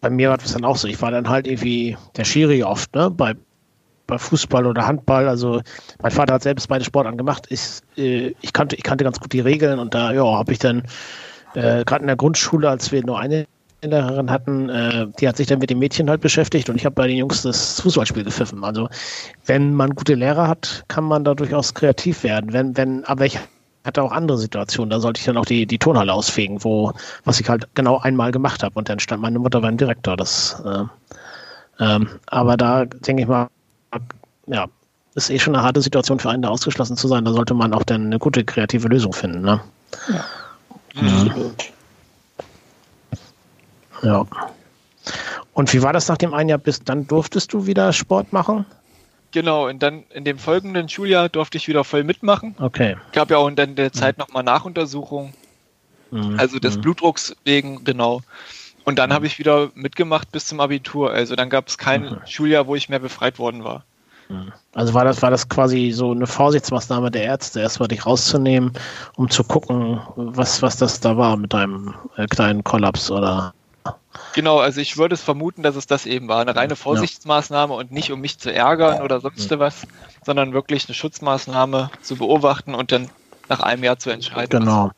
[0.00, 0.86] bei mir war das dann auch so.
[0.88, 3.10] Ich war dann halt irgendwie der Schiri oft, ne?
[3.10, 3.34] Bei,
[4.06, 5.28] bei Fußball oder Handball.
[5.28, 5.62] Also
[6.00, 7.46] mein Vater hat selbst beide Sportarten gemacht.
[7.48, 10.58] Ich, äh, ich, kannte, ich kannte ganz gut die Regeln und da ja, habe ich
[10.58, 10.84] dann
[11.54, 13.46] äh, gerade in der Grundschule, als wir nur eine
[13.82, 16.94] Lehrerin hatten, äh, die hat sich dann mit den Mädchen halt beschäftigt und ich habe
[16.94, 18.64] bei den Jungs das Fußballspiel gepfiffen.
[18.64, 18.88] Also
[19.44, 22.52] wenn man gute Lehrer hat, kann man da durchaus kreativ werden.
[22.52, 23.38] Wenn, wenn, aber ich
[23.86, 24.90] hatte auch andere Situationen.
[24.90, 26.92] Da sollte ich dann auch die, die Tonhalle ausfegen, wo,
[27.24, 28.74] was ich halt genau einmal gemacht habe.
[28.74, 30.16] Und dann stand meine Mutter beim Direktor.
[30.16, 30.84] Das, äh,
[31.78, 33.48] ähm, aber da denke ich mal,
[34.46, 34.66] ja,
[35.14, 37.24] ist eh schon eine harte Situation für einen, da ausgeschlossen zu sein.
[37.24, 39.40] Da sollte man auch dann eine gute kreative Lösung finden.
[39.40, 39.60] Ne?
[40.08, 40.24] Ja.
[41.00, 41.52] Mhm.
[44.02, 44.26] Ja.
[45.52, 48.66] Und wie war das nach dem einen Jahr bis dann durftest du wieder Sport machen?
[49.32, 52.54] Genau, und dann in dem folgenden Schuljahr durfte ich wieder voll mitmachen.
[52.58, 52.96] Okay.
[53.12, 54.22] Gab ja auch in der Zeit mhm.
[54.22, 55.34] nochmal Nachuntersuchungen.
[56.10, 56.38] Mhm.
[56.38, 56.82] Also des mhm.
[56.82, 58.22] Blutdrucks wegen, genau.
[58.84, 59.14] Und dann mhm.
[59.14, 61.10] habe ich wieder mitgemacht bis zum Abitur.
[61.10, 62.20] Also dann gab es kein mhm.
[62.26, 63.84] Schuljahr, wo ich mehr befreit worden war.
[64.28, 64.52] Mhm.
[64.74, 68.72] Also war das, war das quasi so eine Vorsichtsmaßnahme der Ärzte, erstmal dich rauszunehmen,
[69.16, 73.54] um zu gucken, was, was das da war mit deinem äh, kleinen Kollaps oder
[74.34, 76.40] Genau, also ich würde es vermuten, dass es das eben war.
[76.40, 79.86] Eine reine Vorsichtsmaßnahme und nicht um mich zu ärgern oder sonst was,
[80.24, 83.08] sondern wirklich eine Schutzmaßnahme zu beobachten und dann
[83.48, 84.60] nach einem Jahr zu entscheiden.
[84.60, 84.90] Genau.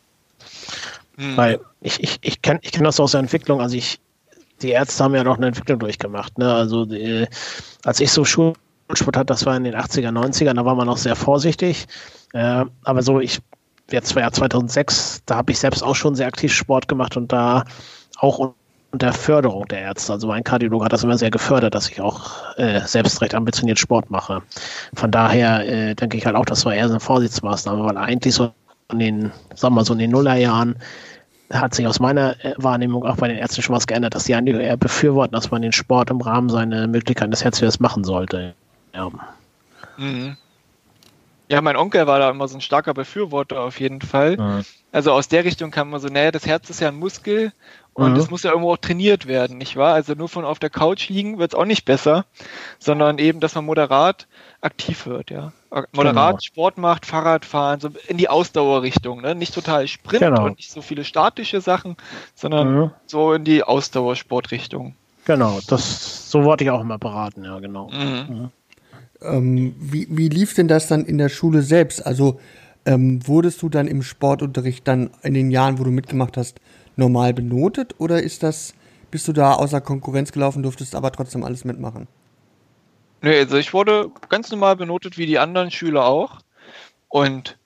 [1.16, 1.36] Hm.
[1.36, 4.00] Weil ich, ich, ich kenne ich kenn das aus der Entwicklung, also ich,
[4.62, 6.38] die Ärzte haben ja noch eine Entwicklung durchgemacht.
[6.38, 6.52] Ne?
[6.52, 7.26] Also die,
[7.84, 10.96] als ich so Schulsport hatte, das war in den 80er, 90er, da war man noch
[10.96, 11.86] sehr vorsichtig.
[12.32, 13.40] Äh, aber so, ich,
[13.90, 17.32] jetzt war ja 2006, da habe ich selbst auch schon sehr aktiv Sport gemacht und
[17.32, 17.64] da
[18.18, 18.54] auch
[18.92, 20.12] der Förderung der Ärzte.
[20.12, 23.78] Also mein Kardiologe hat das immer sehr gefördert, dass ich auch äh, selbst recht ambitioniert
[23.78, 24.42] Sport mache.
[24.94, 28.34] Von daher äh, denke ich halt auch, das war eher so eine Vorsichtsmaßnahme, weil eigentlich
[28.34, 28.52] so
[28.90, 30.76] in den, sagen wir mal so in den Nullerjahren
[31.52, 34.34] hat sich aus meiner äh, Wahrnehmung auch bei den Ärzten schon was geändert, dass die
[34.34, 38.54] eigentlich eher befürworten, dass man den Sport im Rahmen seiner Möglichkeiten des Herzwehrens machen sollte.
[38.94, 39.10] Ja.
[39.96, 40.36] Mhm.
[41.50, 44.36] Ja, mein Onkel war da immer so ein starker Befürworter auf jeden Fall.
[44.36, 44.64] Mhm.
[44.92, 47.52] Also aus der Richtung kam man so, naja, das Herz ist ja ein Muskel
[47.98, 48.30] und es mhm.
[48.30, 49.94] muss ja irgendwo auch trainiert werden, nicht wahr?
[49.94, 52.26] Also nur von auf der Couch liegen wird es auch nicht besser,
[52.78, 54.28] sondern eben, dass man moderat
[54.60, 55.52] aktiv wird, ja.
[55.92, 56.40] Moderat genau.
[56.40, 59.34] Sport macht, Fahrrad fahren, so in die Ausdauerrichtung, ne?
[59.34, 60.44] Nicht total Sprint genau.
[60.44, 61.96] und nicht so viele statische Sachen,
[62.36, 62.90] sondern mhm.
[63.06, 64.94] so in die Ausdauersportrichtung.
[65.24, 67.90] Genau, das so wollte ich auch immer beraten, ja, genau.
[67.90, 68.26] Mhm.
[68.28, 68.50] mhm.
[69.20, 72.06] Ähm, wie, wie lief denn das dann in der Schule selbst?
[72.06, 72.38] Also
[72.86, 76.60] ähm, wurdest du dann im Sportunterricht dann in den Jahren, wo du mitgemacht hast,
[76.98, 78.74] normal benotet oder ist das,
[79.10, 82.08] bist du da außer Konkurrenz gelaufen, durftest aber trotzdem alles mitmachen?
[83.22, 86.40] Nee, also ich wurde ganz normal benotet wie die anderen Schüler auch
[87.08, 87.56] und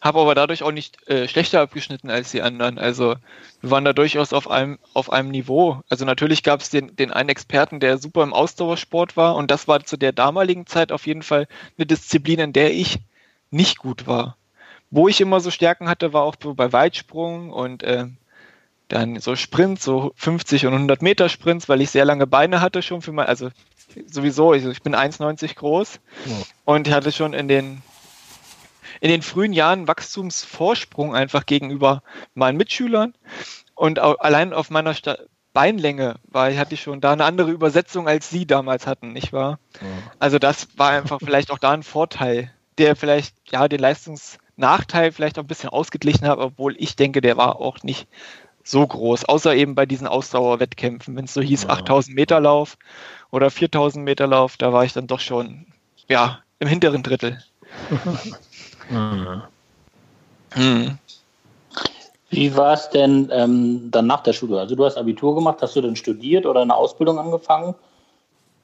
[0.00, 2.78] habe aber dadurch auch nicht äh, schlechter abgeschnitten als die anderen.
[2.78, 3.16] Also
[3.60, 5.80] wir waren da durchaus auf einem, auf einem Niveau.
[5.88, 9.66] Also natürlich gab es den, den einen Experten, der super im Ausdauersport war und das
[9.66, 13.00] war zu der damaligen Zeit auf jeden Fall eine Disziplin, in der ich
[13.50, 14.36] nicht gut war.
[14.90, 18.06] Wo ich immer so Stärken hatte, war auch bei Weitsprung und äh,
[18.88, 22.82] dann so Sprints, so 50 und 100 Meter Sprints, weil ich sehr lange Beine hatte
[22.82, 23.50] schon für mein, also
[24.06, 26.72] sowieso, ich, ich bin 1,90 groß oh.
[26.72, 27.82] und hatte schon in den
[29.00, 32.02] in den frühen Jahren Wachstumsvorsprung einfach gegenüber
[32.34, 33.14] meinen Mitschülern
[33.74, 35.18] und auch allein auf meiner Sta
[35.54, 39.58] Beinlänge war, hatte ich schon da eine andere Übersetzung, als sie damals hatten, nicht wahr?
[39.80, 39.84] Oh.
[40.18, 45.38] Also das war einfach vielleicht auch da ein Vorteil, der vielleicht ja den Leistungsnachteil vielleicht
[45.38, 48.06] auch ein bisschen ausgeglichen hat, obwohl ich denke, der war auch nicht
[48.70, 51.70] so groß, außer eben bei diesen Ausdauerwettkämpfen, wenn es so hieß, ja.
[51.70, 52.76] 8000 Meter Lauf
[53.30, 55.66] oder 4000 Meter Lauf, da war ich dann doch schon,
[56.06, 57.42] ja, im hinteren Drittel.
[58.90, 59.42] mhm.
[60.52, 60.98] Hm.
[62.30, 64.60] Wie war es denn ähm, dann nach der Schule?
[64.60, 67.74] Also du hast Abitur gemacht, hast du denn studiert oder eine Ausbildung angefangen?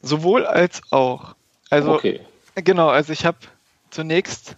[0.03, 1.35] Sowohl als auch.
[1.71, 2.21] Also okay.
[2.57, 3.39] genau, also ich habe
[3.91, 4.57] zunächst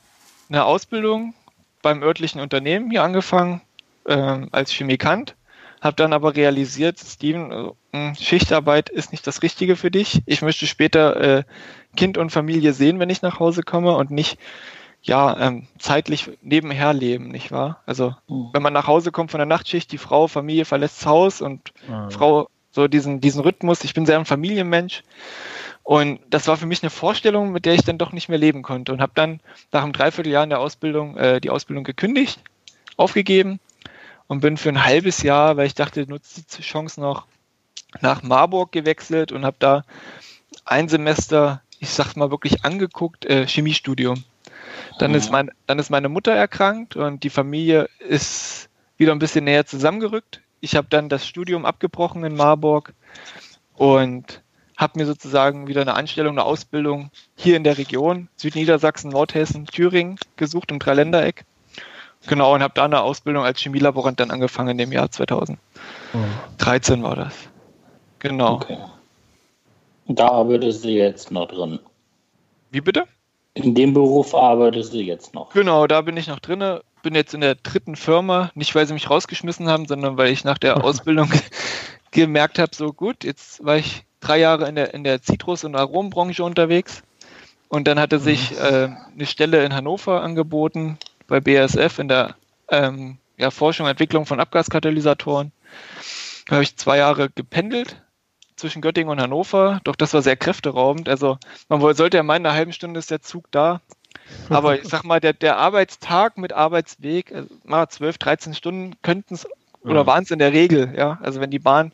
[0.49, 1.35] eine Ausbildung
[1.83, 3.61] beim örtlichen Unternehmen hier angefangen
[4.07, 5.37] äh, als Chemikant
[5.81, 10.23] habe dann aber realisiert, Steven, äh, Schichtarbeit ist nicht das Richtige für dich.
[10.27, 11.43] Ich möchte später äh,
[11.97, 14.39] Kind und Familie sehen, wenn ich nach Hause komme und nicht
[15.03, 17.83] ja ähm, zeitlich nebenher leben, nicht wahr?
[17.87, 18.51] Also mhm.
[18.53, 21.73] wenn man nach Hause kommt von der Nachtschicht, die Frau, Familie verlässt das Haus und
[21.89, 22.11] mhm.
[22.11, 23.85] Frau so diesen diesen Rhythmus.
[23.85, 25.03] Ich bin sehr ein Familienmensch.
[25.83, 28.63] Und das war für mich eine Vorstellung, mit der ich dann doch nicht mehr leben
[28.63, 29.39] konnte und habe dann
[29.71, 32.41] nach einem Dreivierteljahr in der Ausbildung äh, die Ausbildung gekündigt,
[32.97, 33.61] aufgegeben
[34.29, 37.27] und bin für ein halbes Jahr, weil ich dachte, nutze die Chance noch,
[38.01, 39.85] nach Marburg gewechselt und habe da
[40.65, 44.25] ein Semester, ich sag mal wirklich angeguckt, äh, Chemiestudium.
[44.99, 45.17] Dann, mhm.
[45.17, 49.67] ist mein, dann ist meine Mutter erkrankt und die Familie ist wieder ein bisschen näher
[49.67, 50.41] zusammengerückt.
[50.61, 52.95] Ich habe dann das Studium abgebrochen in Marburg
[53.75, 54.43] und
[54.77, 60.19] habe mir sozusagen wieder eine Anstellung, eine Ausbildung hier in der Region, Südniedersachsen, Nordhessen, Thüringen
[60.37, 61.45] gesucht im Dreiländereck
[62.27, 67.17] Genau, und habe da eine Ausbildung als Chemielaborant dann angefangen in dem Jahr 2013 war
[67.17, 67.35] das.
[68.19, 68.55] Genau.
[68.55, 68.79] Okay.
[70.09, 71.79] Da arbeitest du jetzt noch drin.
[72.71, 73.05] Wie bitte?
[73.55, 75.53] In dem Beruf arbeitest du jetzt noch.
[75.53, 76.81] Genau, da bin ich noch drin.
[77.03, 80.45] Bin jetzt in der dritten Firma, nicht weil sie mich rausgeschmissen haben, sondern weil ich
[80.45, 81.31] nach der Ausbildung
[82.11, 85.75] gemerkt habe, so gut, jetzt war ich drei Jahre in der, in der Zitrus- und
[85.75, 87.03] Aromenbranche unterwegs.
[87.69, 88.57] Und dann hatte sich mhm.
[88.59, 92.37] äh, eine Stelle in Hannover angeboten, bei BASF in der
[92.71, 95.53] ähm, ja, Forschung und Entwicklung von Abgaskatalysatoren.
[96.47, 98.03] Da habe ich zwei Jahre gependelt
[98.57, 101.09] zwischen Göttingen und Hannover, doch das war sehr kräfteraubend.
[101.09, 103.81] Also man sollte ja meinen, eine halbe Stunde ist der Zug da.
[104.49, 109.35] Aber ich sag mal, der, der Arbeitstag mit Arbeitsweg, also mal 12, 13 Stunden könnten
[109.35, 109.47] es
[109.83, 111.19] oder waren es in der Regel, ja.
[111.23, 111.93] Also wenn die Bahn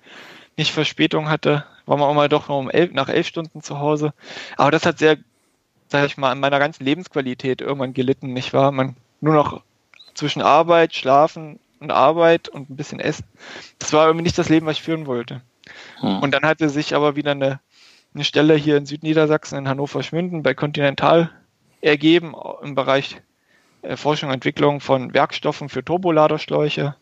[0.57, 3.81] nicht Verspätung hatte, war man auch mal doch noch um elf, nach elf Stunden zu
[3.81, 4.15] Hause.
[4.57, 5.19] Aber das hat sehr,
[5.89, 8.73] sag ich mal, an meiner ganzen Lebensqualität irgendwann gelitten, nicht wahr?
[8.73, 9.63] Man nur noch
[10.15, 13.25] zwischen Arbeit, Schlafen und Arbeit und ein bisschen Essen.
[13.79, 15.41] Das war irgendwie nicht das Leben, was ich führen wollte.
[16.01, 16.21] Hm.
[16.21, 17.61] Und dann hatte sich aber wieder eine,
[18.15, 21.31] eine Stelle hier in Südniedersachsen in Hannover-Schmünden bei Continental
[21.81, 23.21] ergeben im Bereich
[23.83, 26.97] äh, Forschung und Entwicklung von Werkstoffen für Turboladerschläuche.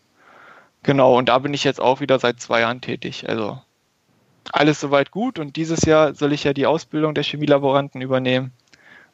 [0.83, 3.29] Genau, und da bin ich jetzt auch wieder seit zwei Jahren tätig.
[3.29, 3.59] Also
[4.51, 8.51] alles soweit gut und dieses Jahr soll ich ja die Ausbildung der Chemielaboranten übernehmen.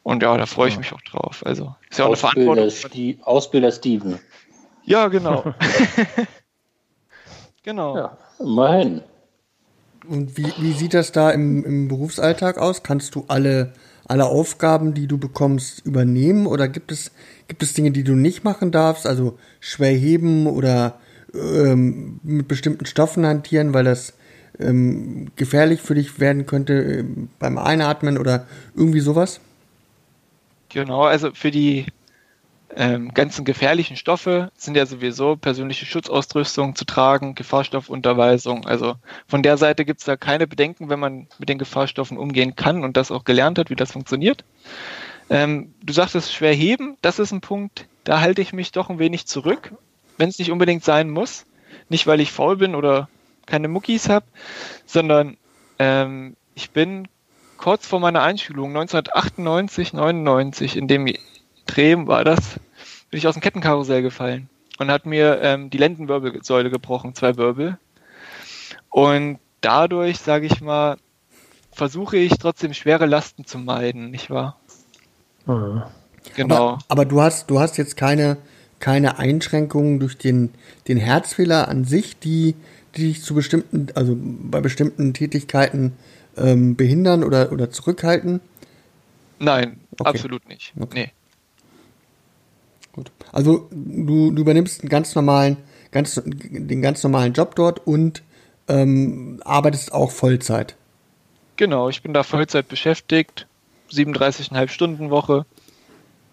[0.08, 0.80] Und ja, da freue ich ja.
[0.80, 1.44] mich auch drauf.
[1.44, 3.22] Also ist ja auch Ausbilder eine Verantwortung.
[3.24, 4.18] Ausbilder Steven.
[4.86, 5.52] Ja, genau.
[7.62, 7.94] genau.
[7.94, 9.02] Ja, immerhin.
[10.08, 12.82] Und wie, wie sieht das da im, im Berufsalltag aus?
[12.82, 13.74] Kannst du alle,
[14.06, 16.46] alle Aufgaben, die du bekommst, übernehmen?
[16.46, 17.10] Oder gibt es,
[17.46, 19.06] gibt es Dinge, die du nicht machen darfst?
[19.06, 21.00] Also schwer heben oder
[21.34, 24.14] ähm, mit bestimmten Stoffen hantieren, weil das
[24.58, 27.04] ähm, gefährlich für dich werden könnte äh,
[27.38, 29.40] beim Einatmen oder irgendwie sowas?
[30.68, 31.86] Genau, also für die
[32.76, 38.66] ähm, ganzen gefährlichen Stoffe sind ja sowieso persönliche Schutzausrüstung zu tragen, Gefahrstoffunterweisung.
[38.66, 42.56] Also von der Seite gibt es da keine Bedenken, wenn man mit den Gefahrstoffen umgehen
[42.56, 44.44] kann und das auch gelernt hat, wie das funktioniert.
[45.30, 48.98] Ähm, du sagtest schwer heben, das ist ein Punkt, da halte ich mich doch ein
[48.98, 49.72] wenig zurück,
[50.16, 51.46] wenn es nicht unbedingt sein muss.
[51.88, 53.08] Nicht, weil ich faul bin oder
[53.46, 54.26] keine Muckis habe,
[54.84, 55.36] sondern
[55.78, 57.08] ähm, ich bin
[57.58, 61.12] kurz vor meiner Einschulung, 1998, 99, in dem
[61.66, 62.58] Dreh war das,
[63.10, 67.78] bin ich aus dem Kettenkarussell gefallen und hat mir ähm, die Lendenwirbelsäule gebrochen, zwei Wirbel.
[68.88, 70.96] Und dadurch, sage ich mal,
[71.72, 74.58] versuche ich trotzdem schwere Lasten zu meiden, nicht wahr?
[75.46, 75.82] Mhm.
[76.34, 76.54] Genau.
[76.54, 78.38] Aber, aber, du hast, du hast jetzt keine,
[78.80, 80.50] keine Einschränkungen durch den,
[80.86, 82.54] den Herzfehler an sich, die,
[82.96, 85.94] die dich zu bestimmten, also bei bestimmten Tätigkeiten
[86.40, 88.40] ähm, behindern oder, oder zurückhalten?
[89.38, 90.08] Nein, okay.
[90.10, 90.72] absolut nicht.
[90.78, 90.94] Okay.
[90.94, 91.12] Nee.
[92.92, 93.10] Gut.
[93.32, 95.58] Also du, du übernimmst einen ganz normalen,
[95.92, 98.22] ganz, den ganz normalen Job dort und
[98.66, 100.74] ähm, arbeitest auch Vollzeit.
[101.56, 103.46] Genau, ich bin da Vollzeit beschäftigt,
[103.90, 105.46] 37,5 Stunden Woche.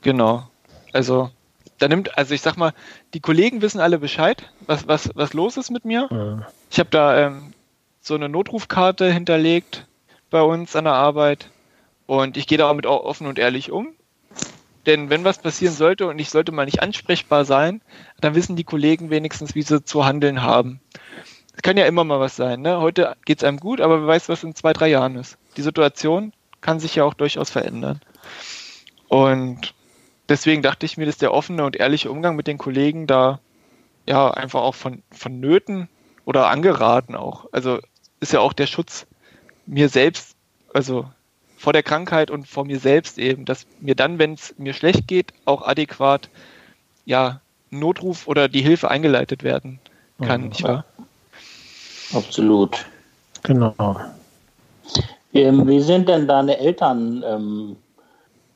[0.02, 0.48] Genau.
[0.94, 1.30] Also,
[1.78, 2.74] da nimmt, also ich sag mal,
[3.14, 6.08] die Kollegen wissen alle Bescheid, was, was, was los ist mit mir.
[6.12, 6.48] Ja.
[6.70, 7.54] Ich habe da ähm,
[8.02, 9.88] so eine Notrufkarte hinterlegt
[10.36, 11.50] bei uns an der Arbeit
[12.08, 13.96] und ich gehe damit auch offen und ehrlich um.
[14.86, 17.82] Denn wenn was passieren sollte und ich sollte mal nicht ansprechbar sein,
[18.20, 20.82] dann wissen die Kollegen wenigstens, wie sie zu handeln haben.
[21.56, 22.60] Es kann ja immer mal was sein.
[22.60, 22.82] Ne?
[22.82, 25.38] Heute geht es einem gut, aber wer weiß, was in zwei, drei Jahren ist.
[25.56, 28.02] Die Situation kann sich ja auch durchaus verändern.
[29.08, 29.74] Und
[30.28, 33.40] deswegen dachte ich mir, dass der offene und ehrliche Umgang mit den Kollegen da
[34.06, 35.88] ja einfach auch von, vonnöten
[36.26, 37.46] oder angeraten auch.
[37.54, 37.80] Also
[38.20, 39.08] ist ja auch der Schutz
[39.66, 40.36] mir selbst,
[40.74, 41.06] also
[41.58, 45.08] vor der Krankheit und vor mir selbst eben, dass mir dann, wenn es mir schlecht
[45.08, 46.30] geht, auch adäquat
[47.06, 49.80] ja Notruf oder die Hilfe eingeleitet werden
[50.22, 50.48] kann, mhm.
[50.50, 50.86] nicht wahr?
[52.14, 52.86] Absolut.
[53.44, 53.74] Genau.
[55.34, 57.76] Ähm, wie sind denn deine Eltern, ähm,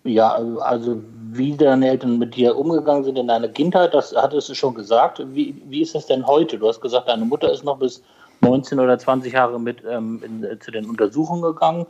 [0.04, 3.94] ja, also wie deine Eltern mit dir umgegangen sind in deiner Kindheit?
[3.94, 5.22] Das hattest du schon gesagt.
[5.36, 6.58] Wie, wie ist das denn heute?
[6.58, 8.02] Du hast gesagt, deine Mutter ist noch bis
[8.42, 11.86] 19 oder 20 Jahre mit ähm, in, zu den Untersuchungen gegangen.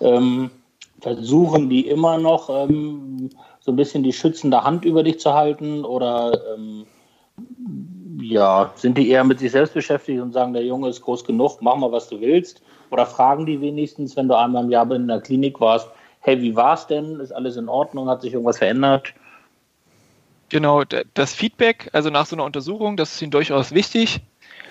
[0.00, 0.50] Ähm,
[1.00, 3.30] versuchen die immer noch ähm,
[3.60, 6.86] so ein bisschen die schützende Hand über dich zu halten oder ähm,
[8.20, 11.58] ja, sind die eher mit sich selbst beschäftigt und sagen, der Junge ist groß genug,
[11.60, 12.62] mach mal, was du willst?
[12.90, 15.88] Oder fragen die wenigstens, wenn du einmal im Jahr in der Klinik warst,
[16.20, 17.20] hey, wie war es denn?
[17.20, 18.08] Ist alles in Ordnung?
[18.08, 19.12] Hat sich irgendwas verändert?
[20.48, 20.82] Genau,
[21.14, 24.20] das Feedback, also nach so einer Untersuchung, das ist ihnen durchaus wichtig.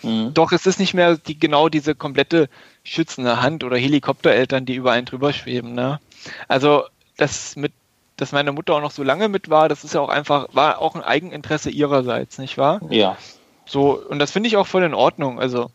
[0.03, 0.33] Mhm.
[0.33, 2.49] Doch es ist nicht mehr die, genau diese komplette
[2.83, 5.73] schützende Hand oder Helikoptereltern, die über einen drüber schweben.
[5.73, 5.99] Ne?
[6.47, 6.83] Also
[7.17, 7.73] das mit,
[8.17, 10.81] dass meine Mutter auch noch so lange mit war, das ist ja auch einfach, war
[10.81, 12.81] auch ein Eigeninteresse ihrerseits, nicht wahr?
[12.89, 13.17] Ja.
[13.65, 15.39] So, und das finde ich auch voll in Ordnung.
[15.39, 15.69] Also,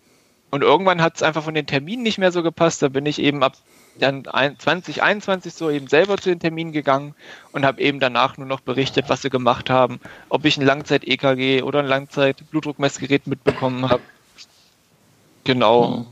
[0.51, 2.83] und irgendwann hat es einfach von den Terminen nicht mehr so gepasst.
[2.83, 3.55] Da bin ich eben ab
[4.01, 7.15] dann 2021 so eben selber zu den Terminen gegangen
[7.53, 11.63] und habe eben danach nur noch berichtet, was sie gemacht haben, ob ich ein Langzeit-EKG
[11.63, 14.03] oder ein Langzeit-Blutdruckmessgerät mitbekommen habe.
[15.45, 15.89] Genau.
[15.89, 16.07] Mhm.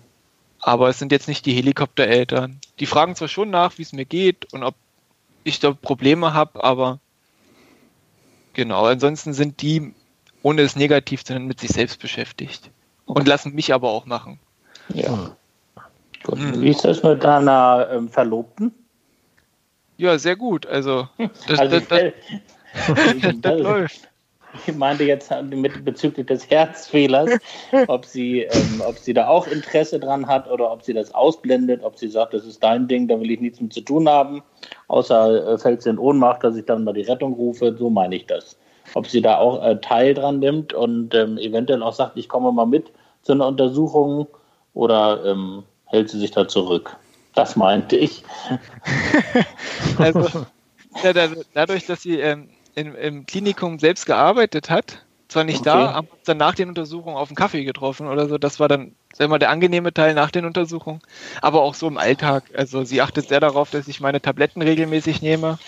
[0.60, 2.60] Aber es sind jetzt nicht die Helikoptereltern.
[2.80, 4.74] Die fragen zwar schon nach, wie es mir geht und ob
[5.44, 6.98] ich da Probleme habe, aber
[8.54, 9.94] genau, ansonsten sind die,
[10.42, 12.70] ohne es negativ zu nennen, mit sich selbst beschäftigt.
[13.06, 14.38] Und lassen mich aber auch machen.
[14.92, 15.36] Ja.
[16.24, 16.38] Gut.
[16.38, 16.60] Hm.
[16.60, 18.72] Wie ist das mit deiner ähm, Verlobten?
[19.96, 20.66] Ja, sehr gut.
[20.66, 21.08] Also,
[21.48, 22.12] das, also das, das,
[23.40, 24.08] das, läuft.
[24.66, 27.30] Ich meinte jetzt mit bezüglich des Herzfehlers,
[27.86, 31.82] ob sie, ähm, ob sie da auch Interesse dran hat oder ob sie das ausblendet,
[31.82, 34.42] ob sie sagt, das ist dein Ding, da will ich nichts mit zu tun haben,
[34.88, 38.16] außer äh, fällt sie in Ohnmacht, dass ich dann mal die Rettung rufe, so meine
[38.16, 38.56] ich das.
[38.94, 42.50] Ob sie da auch äh, Teil dran nimmt und ähm, eventuell auch sagt, ich komme
[42.50, 42.90] mal mit
[43.22, 44.26] zu einer Untersuchung
[44.72, 46.96] oder ähm, hält sie sich da zurück.
[47.34, 48.24] Das meinte ich.
[49.98, 50.46] also,
[51.02, 51.12] ja,
[51.54, 55.70] dadurch, dass sie ähm, im, im Klinikum selbst gearbeitet hat, zwar nicht okay.
[55.70, 58.38] da, haben uns dann nach den Untersuchungen auf einen Kaffee getroffen oder so.
[58.38, 61.00] Das war dann sag mal, der angenehme Teil nach den Untersuchungen,
[61.42, 62.44] aber auch so im Alltag.
[62.54, 65.58] Also sie achtet sehr darauf, dass ich meine Tabletten regelmäßig nehme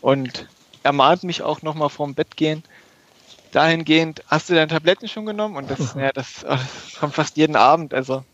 [0.00, 0.46] und
[0.82, 2.62] ermahnt mich auch nochmal vorm Bett gehen.
[3.52, 5.56] Dahingehend, hast du deine Tabletten schon genommen?
[5.56, 7.94] Und das, ja, das, das kommt fast jeden Abend.
[7.94, 8.24] Also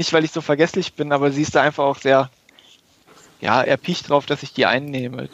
[0.00, 2.30] nicht, weil ich so vergesslich bin, aber sie ist da einfach auch sehr,
[3.42, 5.28] ja, erpicht drauf, dass ich die einnehme.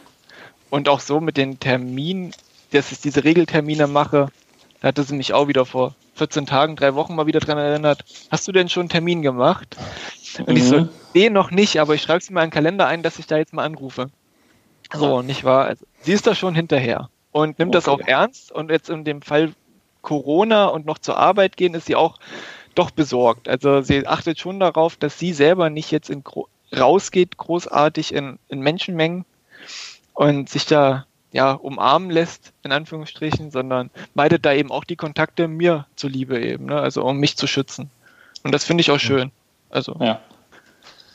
[0.71, 2.33] Und auch so mit den Terminen,
[2.73, 4.27] dass ich diese Regeltermine mache,
[4.81, 8.05] da hatte sie mich auch wieder vor 14 Tagen, drei Wochen mal wieder dran erinnert.
[8.33, 9.77] Hast du denn schon einen Termin gemacht?
[10.41, 10.57] Und mhm.
[10.57, 10.89] ich so, mhm.
[11.15, 13.37] nee, noch nicht, aber ich schreibe es mir in den Kalender ein, dass ich da
[13.37, 14.11] jetzt mal anrufe.
[14.93, 15.67] So, nicht wahr?
[15.67, 17.85] Also, sie ist da schon hinterher und nimmt okay.
[17.85, 18.51] das auch ernst.
[18.51, 19.53] Und jetzt in dem Fall
[20.03, 22.19] Corona und noch zur Arbeit gehen, ist sie auch
[22.77, 23.49] doch besorgt.
[23.49, 26.23] Also sie achtet schon darauf, dass sie selber nicht jetzt in,
[26.77, 29.25] rausgeht, großartig in, in Menschenmengen
[30.15, 35.49] und sich da ja umarmen lässt, in Anführungsstrichen, sondern meidet da eben auch die Kontakte
[35.49, 36.81] mir zuliebe eben, ne?
[36.81, 37.91] also um mich zu schützen.
[38.43, 39.33] Und das finde ich auch schön.
[39.71, 39.97] Also.
[40.01, 40.21] Ja.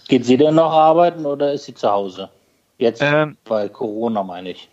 [0.07, 2.29] Geht sie denn noch arbeiten oder ist sie zu Hause?
[2.77, 4.69] Jetzt ähm, bei Corona meine ich.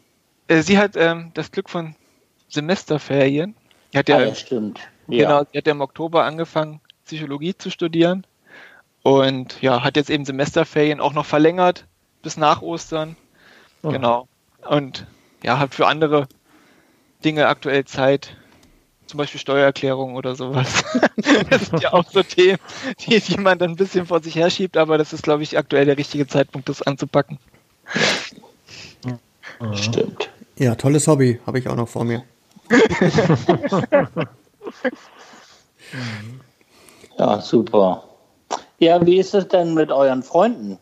[0.49, 1.95] Äh, sie hat ähm, das Glück von
[2.49, 3.55] Semesterferien.
[3.95, 4.81] Hat ja, ah, ja stimmt.
[5.09, 5.25] Ja.
[5.25, 8.27] Genau, sie hat ja im Oktober angefangen, Psychologie zu studieren
[9.03, 11.87] und ja, hat jetzt eben Semesterferien auch noch verlängert
[12.23, 13.17] bis nach Ostern.
[13.83, 13.91] Oh.
[13.91, 14.29] Genau.
[14.69, 15.07] Und
[15.43, 16.29] ja, hat für andere
[17.25, 18.37] Dinge aktuell Zeit,
[19.07, 20.85] zum Beispiel Steuererklärung oder sowas.
[21.51, 22.59] das sind ja auch so Themen,
[23.01, 25.87] die, die man dann ein bisschen vor sich herschiebt, aber das ist, glaube ich, aktuell
[25.87, 27.39] der richtige Zeitpunkt, das anzupacken.
[29.73, 30.31] Stimmt.
[30.59, 32.25] Ja, tolles Hobby, habe ich auch noch vor mir.
[37.19, 38.05] Ja, super.
[38.79, 40.79] Ja, wie ist es denn mit euren Freunden?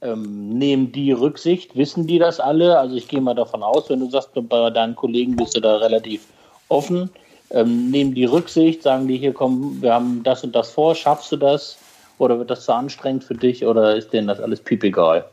[0.00, 1.74] Ähm, nehmen die Rücksicht?
[1.76, 2.78] Wissen die das alle?
[2.78, 5.76] Also ich gehe mal davon aus, wenn du sagst, bei deinen Kollegen bist du da
[5.76, 6.26] relativ
[6.68, 7.10] offen.
[7.50, 11.32] Ähm, nehmen die Rücksicht, sagen die hier, komm, wir haben das und das vor, schaffst
[11.32, 11.78] du das?
[12.18, 15.24] Oder wird das zu anstrengend für dich oder ist denen das alles piep egal?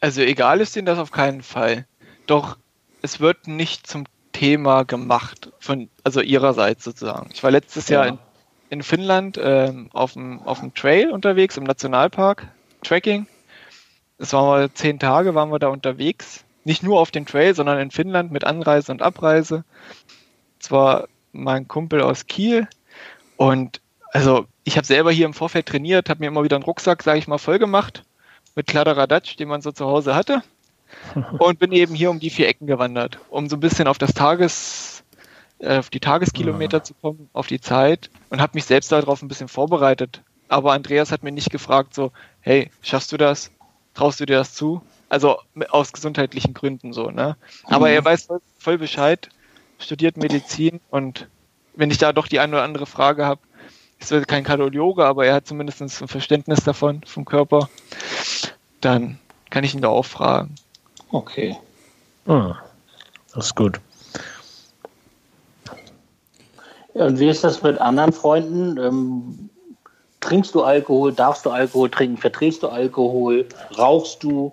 [0.00, 1.86] Also egal ist denen das auf keinen Fall.
[2.26, 2.56] Doch
[3.02, 7.30] es wird nicht zum Thema gemacht, von, also ihrerseits sozusagen.
[7.32, 8.00] Ich war letztes ja.
[8.04, 8.18] Jahr in,
[8.68, 12.48] in Finnland ähm, auf, dem, auf dem Trail unterwegs, im Nationalpark,
[12.82, 13.26] Tracking.
[14.18, 16.44] Es waren wir zehn Tage, waren wir da unterwegs.
[16.64, 19.64] Nicht nur auf dem Trail, sondern in Finnland mit Anreise und Abreise.
[20.58, 22.68] Zwar mein Kumpel aus Kiel
[23.36, 23.80] und
[24.12, 27.18] also ich habe selber hier im Vorfeld trainiert, habe mir immer wieder einen Rucksack, sage
[27.18, 28.04] ich mal, voll gemacht
[28.54, 30.42] mit Kladderadatsch, den man so zu Hause hatte
[31.38, 34.14] und bin eben hier um die vier Ecken gewandert, um so ein bisschen auf das
[34.14, 35.04] Tages,
[35.58, 36.84] äh, auf die Tageskilometer ja.
[36.84, 40.22] zu kommen, auf die Zeit und habe mich selbst darauf ein bisschen vorbereitet.
[40.48, 43.50] Aber Andreas hat mir nicht gefragt, so, hey, schaffst du das?
[43.94, 44.82] Traust du dir das zu?
[45.08, 45.38] Also
[45.70, 47.36] aus gesundheitlichen Gründen so, ne?
[47.64, 47.94] Aber mhm.
[47.94, 49.28] er weiß voll, voll Bescheid,
[49.78, 51.28] studiert Medizin und
[51.76, 53.40] wenn ich da doch die eine oder andere Frage habe,
[53.98, 57.68] ist er kein Kardiologe, aber er hat zumindest ein Verständnis davon, vom Körper,
[58.80, 59.18] dann
[59.50, 60.54] kann ich ihn da auch fragen.
[61.14, 61.56] Okay.
[62.26, 62.56] Ah,
[63.32, 63.78] das ist gut.
[66.94, 68.76] Ja, und wie ist das mit anderen Freunden?
[68.78, 69.50] Ähm,
[70.18, 71.12] trinkst du Alkohol?
[71.12, 72.16] Darfst du Alkohol trinken?
[72.16, 73.48] Verträgst du Alkohol?
[73.78, 74.52] Rauchst du?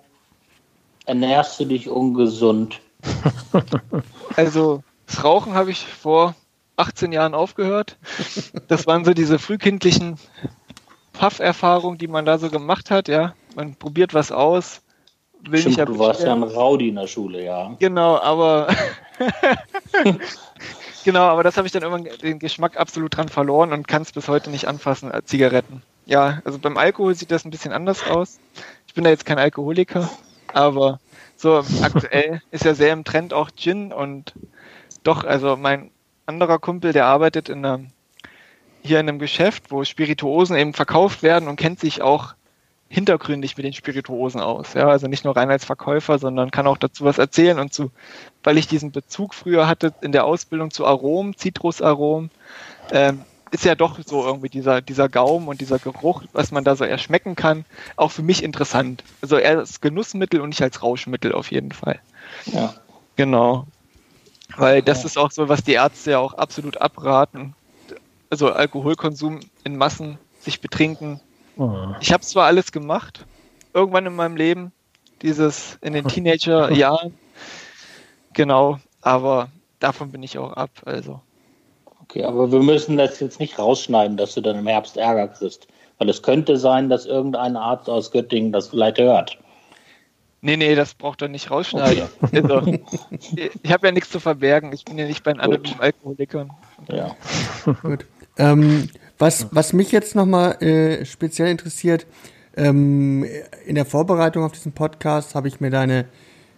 [1.04, 2.80] Ernährst du dich ungesund?
[4.36, 6.34] Also, das Rauchen habe ich vor
[6.76, 7.98] 18 Jahren aufgehört.
[8.68, 10.16] Das waren so diese frühkindlichen
[11.12, 13.34] Pufferfahrungen, die man da so gemacht hat, ja.
[13.54, 14.80] Man probiert was aus,
[15.48, 17.74] will Stimmt, nicht Du warst ja ein Rowdy in der Schule, ja.
[17.78, 18.68] Genau, aber
[21.04, 24.12] genau, aber das habe ich dann irgendwann den Geschmack absolut dran verloren und kann es
[24.12, 25.82] bis heute nicht anfassen als Zigaretten.
[26.06, 28.38] Ja, also beim Alkohol sieht das ein bisschen anders aus.
[28.86, 30.10] Ich bin da jetzt kein Alkoholiker,
[30.52, 31.00] aber
[31.36, 34.34] so aktuell ist ja sehr im Trend auch Gin und
[35.02, 35.90] doch, also mein
[36.26, 37.90] anderer Kumpel, der arbeitet in einem,
[38.82, 42.34] hier in einem Geschäft, wo Spirituosen eben verkauft werden und kennt sich auch
[42.92, 44.74] hintergründig mit den Spirituosen aus.
[44.74, 47.90] Ja, also nicht nur rein als Verkäufer, sondern kann auch dazu was erzählen und zu,
[48.42, 52.30] weil ich diesen Bezug früher hatte in der Ausbildung zu Aromen, Zitrusaromen,
[52.90, 56.76] ähm, ist ja doch so irgendwie dieser, dieser Gaum und dieser Geruch, was man da
[56.76, 57.64] so erschmecken kann,
[57.96, 59.02] auch für mich interessant.
[59.22, 61.98] Also eher als Genussmittel und nicht als Rauschmittel auf jeden Fall.
[62.44, 62.74] Ja.
[63.16, 63.66] Genau.
[64.58, 67.54] Weil das ist auch so, was die Ärzte ja auch absolut abraten.
[68.28, 71.20] Also Alkoholkonsum in Massen, sich betrinken,
[71.56, 71.88] Oh.
[72.00, 73.26] Ich habe zwar alles gemacht,
[73.74, 74.72] irgendwann in meinem Leben,
[75.22, 77.14] dieses in den Teenager-Jahren,
[78.32, 79.48] genau, aber
[79.78, 81.20] davon bin ich auch ab, also.
[82.02, 85.68] Okay, aber wir müssen das jetzt nicht rausschneiden, dass du dann im Herbst Ärger kriegst,
[85.98, 89.38] weil es könnte sein, dass irgendein Arzt aus Göttingen das vielleicht hört.
[90.44, 92.08] Nee, nee, das braucht er nicht rausschneiden.
[92.20, 92.42] Okay.
[92.42, 92.78] Also,
[93.62, 94.72] ich habe ja nichts zu verbergen.
[94.72, 96.50] Ich bin ja nicht bei anderen Alkoholikern.
[96.88, 97.14] Ja.
[97.82, 98.04] Gut.
[98.36, 98.90] Ähm,
[99.22, 102.06] was, was mich jetzt nochmal äh, speziell interessiert,
[102.56, 103.24] ähm,
[103.64, 106.06] in der Vorbereitung auf diesen Podcast habe ich mir deine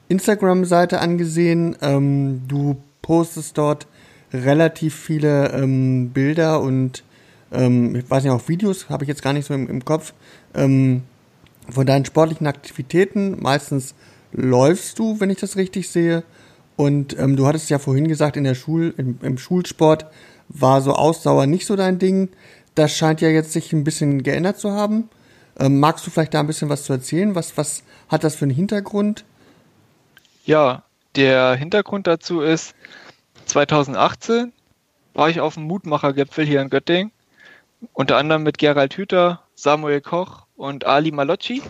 [0.08, 1.76] Instagram-Seite angesehen.
[1.82, 3.86] Ähm, du postest dort
[4.32, 7.04] relativ viele ähm, Bilder und
[7.52, 10.14] ähm, ich weiß nicht, auch Videos, habe ich jetzt gar nicht so im, im Kopf,
[10.54, 11.02] ähm,
[11.68, 13.42] von deinen sportlichen Aktivitäten.
[13.42, 13.94] Meistens
[14.32, 16.24] läufst du, wenn ich das richtig sehe.
[16.76, 20.06] Und ähm, du hattest ja vorhin gesagt, in der Schul, im, im Schulsport
[20.48, 22.30] war so Ausdauer nicht so dein Ding.
[22.74, 25.08] Das scheint ja jetzt sich ein bisschen geändert zu haben.
[25.58, 27.34] Ähm, magst du vielleicht da ein bisschen was zu erzählen?
[27.34, 29.24] Was, was hat das für einen Hintergrund?
[30.44, 30.82] Ja,
[31.16, 32.74] der Hintergrund dazu ist,
[33.46, 34.52] 2018
[35.14, 37.12] war ich auf dem Mutmachergipfel hier in Göttingen,
[37.92, 41.62] unter anderem mit Gerald Hüther, Samuel Koch und Ali Malocci.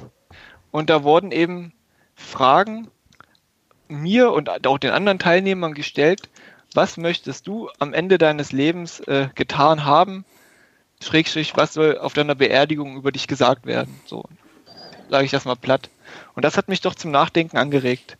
[0.70, 1.72] Und da wurden eben
[2.14, 2.88] Fragen
[3.88, 6.30] mir und auch den anderen Teilnehmern gestellt,
[6.74, 10.24] was möchtest du am Ende deines Lebens äh, getan haben?
[11.02, 14.00] Schrägstrich, was soll auf deiner Beerdigung über dich gesagt werden?
[14.06, 14.24] So
[15.10, 15.90] sage ich das mal platt.
[16.34, 18.16] Und das hat mich doch zum Nachdenken angeregt.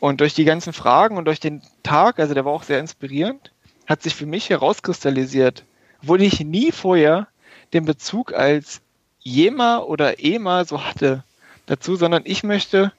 [0.00, 3.52] Und durch die ganzen Fragen und durch den Tag, also der war auch sehr inspirierend,
[3.86, 5.64] hat sich für mich herauskristallisiert,
[6.02, 7.28] obwohl ich nie vorher
[7.72, 8.80] den Bezug als
[9.20, 11.24] Jema oder Ema so hatte
[11.66, 12.92] dazu, sondern ich möchte,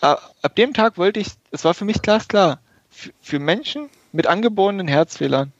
[0.00, 2.60] ab dem Tag wollte ich, es war für mich glasklar,
[3.20, 5.52] für Menschen mit angeborenen Herzfehlern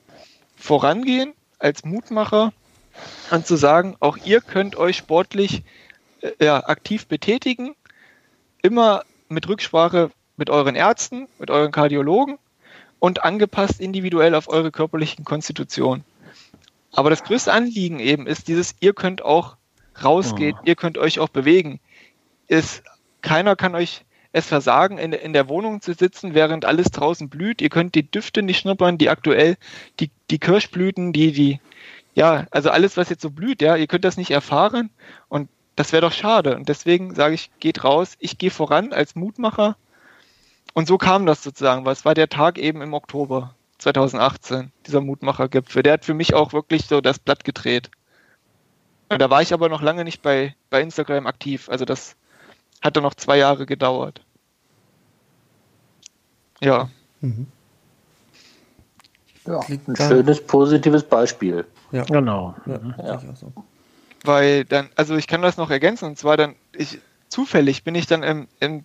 [0.57, 2.53] vorangehen als Mutmacher
[3.31, 5.63] und zu sagen, auch ihr könnt euch sportlich
[6.21, 7.75] äh, ja, aktiv betätigen,
[8.63, 12.39] immer mit Rücksprache mit euren Ärzten, mit euren Kardiologen
[12.99, 16.05] und angepasst individuell auf eure körperlichen Konstitution.
[16.93, 19.57] Aber das größte Anliegen eben ist dieses, ihr könnt auch
[20.03, 20.63] rausgehen, oh.
[20.65, 21.81] ihr könnt euch auch bewegen.
[22.47, 22.83] Ist,
[23.21, 24.05] keiner kann euch
[24.35, 27.63] es versagen, in, in der Wohnung zu sitzen, während alles draußen blüht.
[27.63, 29.57] Ihr könnt die Düfte nicht schnuppern, die aktuell,
[30.01, 31.61] die, die Kirschblüten, die, die,
[32.15, 34.91] ja, also alles, was jetzt so blüht, ja, ihr könnt das nicht erfahren
[35.29, 36.57] und das wäre doch schade.
[36.57, 39.77] Und deswegen sage ich, geht raus, ich gehe voran als Mutmacher.
[40.73, 45.01] Und so kam das sozusagen, weil es war der Tag eben im Oktober 2018, dieser
[45.01, 45.85] Mutmachergipfel.
[45.85, 47.89] Der hat für mich auch wirklich so das Blatt gedreht.
[49.09, 51.69] Und da war ich aber noch lange nicht bei, bei Instagram aktiv.
[51.69, 52.17] Also das
[52.85, 54.21] hat dann noch zwei Jahre gedauert.
[56.61, 56.91] Ja.
[57.21, 57.47] Mhm.
[59.47, 61.67] Ja, ein schönes, positives Beispiel.
[61.93, 62.05] Ja.
[62.05, 62.55] Genau.
[62.67, 63.35] Ja, ja.
[63.35, 63.53] So.
[64.23, 68.07] Weil dann, also ich kann das noch ergänzen, und zwar dann, ich, zufällig bin ich
[68.07, 68.85] dann im, im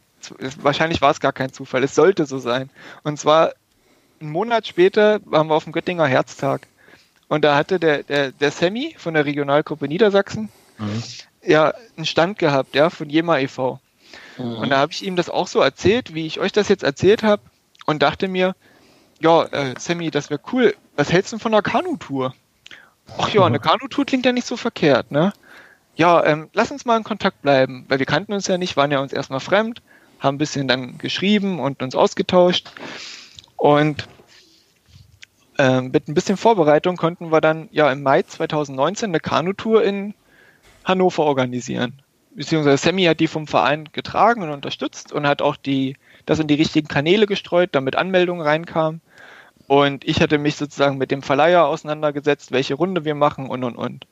[0.62, 2.70] wahrscheinlich war es gar kein Zufall, es sollte so sein.
[3.04, 3.54] Und zwar
[4.20, 6.68] einen Monat später waren wir auf dem Göttinger Herztag.
[7.30, 11.04] Und da hatte der, der, der Sammy von der Regionalgruppe Niedersachsen mhm.
[11.42, 13.80] ja einen Stand gehabt, ja, von Jema e.V.
[14.38, 14.58] Mhm.
[14.58, 17.24] Und da habe ich ihm das auch so erzählt, wie ich euch das jetzt erzählt
[17.24, 17.42] habe,
[17.90, 18.56] und dachte mir,
[19.20, 20.76] ja, äh, Sammy, das wäre cool.
[20.96, 22.36] Was hältst du von einer Kanutour?
[23.18, 25.34] Ach ja, eine Kanutour klingt ja nicht so verkehrt, ne?
[25.96, 28.92] Ja, ähm, lass uns mal in Kontakt bleiben, weil wir kannten uns ja nicht, waren
[28.92, 29.82] ja uns erstmal fremd,
[30.20, 32.72] haben ein bisschen dann geschrieben und uns ausgetauscht.
[33.58, 34.08] Und
[35.58, 40.14] ähm, mit ein bisschen Vorbereitung konnten wir dann ja im Mai 2019 eine Kanutour in
[40.86, 42.02] Hannover organisieren.
[42.40, 46.48] Beziehungsweise Sammy hat die vom Verein getragen und unterstützt und hat auch die, das in
[46.48, 49.02] die richtigen Kanäle gestreut, damit Anmeldungen reinkamen.
[49.68, 53.76] Und ich hatte mich sozusagen mit dem Verleiher auseinandergesetzt, welche Runde wir machen und und
[53.76, 54.08] und.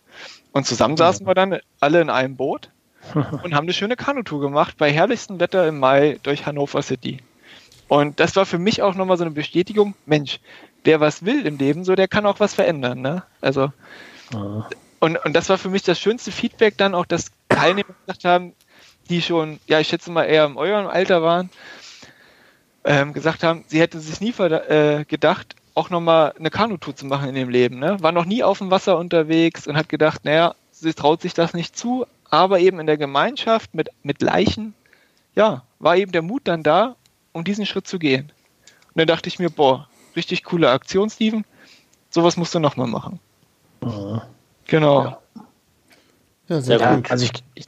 [0.51, 2.69] Und zusammen saßen wir dann alle in einem Boot
[3.13, 7.19] und haben eine schöne Kanutour gemacht bei herrlichstem Wetter im Mai durch Hannover City.
[7.87, 10.41] Und das war für mich auch nochmal so eine Bestätigung, Mensch,
[10.83, 12.99] wer was will im Leben, so der kann auch was verändern.
[12.99, 13.23] Ne?
[13.39, 13.71] Also
[14.99, 18.53] und, und das war für mich das schönste Feedback dann auch, dass Teilnehmer gesagt haben,
[19.09, 21.49] die schon, ja, ich schätze mal eher im eurem Alter waren,
[22.83, 27.29] ähm, gesagt haben, sie hätte sich nie äh, gedacht, auch nochmal eine Kanutour zu machen
[27.29, 27.79] in dem Leben.
[27.79, 27.97] Ne?
[28.01, 31.53] War noch nie auf dem Wasser unterwegs und hat gedacht, naja, sie traut sich das
[31.53, 34.73] nicht zu, aber eben in der Gemeinschaft mit, mit Leichen,
[35.35, 36.95] ja, war eben der Mut dann da,
[37.31, 38.31] um diesen Schritt zu gehen.
[38.87, 41.45] Und dann dachte ich mir, boah, richtig coole Aktion, Steven,
[42.09, 43.19] sowas musst du nochmal machen.
[43.81, 44.21] Mhm.
[44.65, 45.03] Genau.
[45.03, 45.19] Ja.
[46.47, 47.11] Ja, sehr ja, gut.
[47.11, 47.65] Also ich, ich,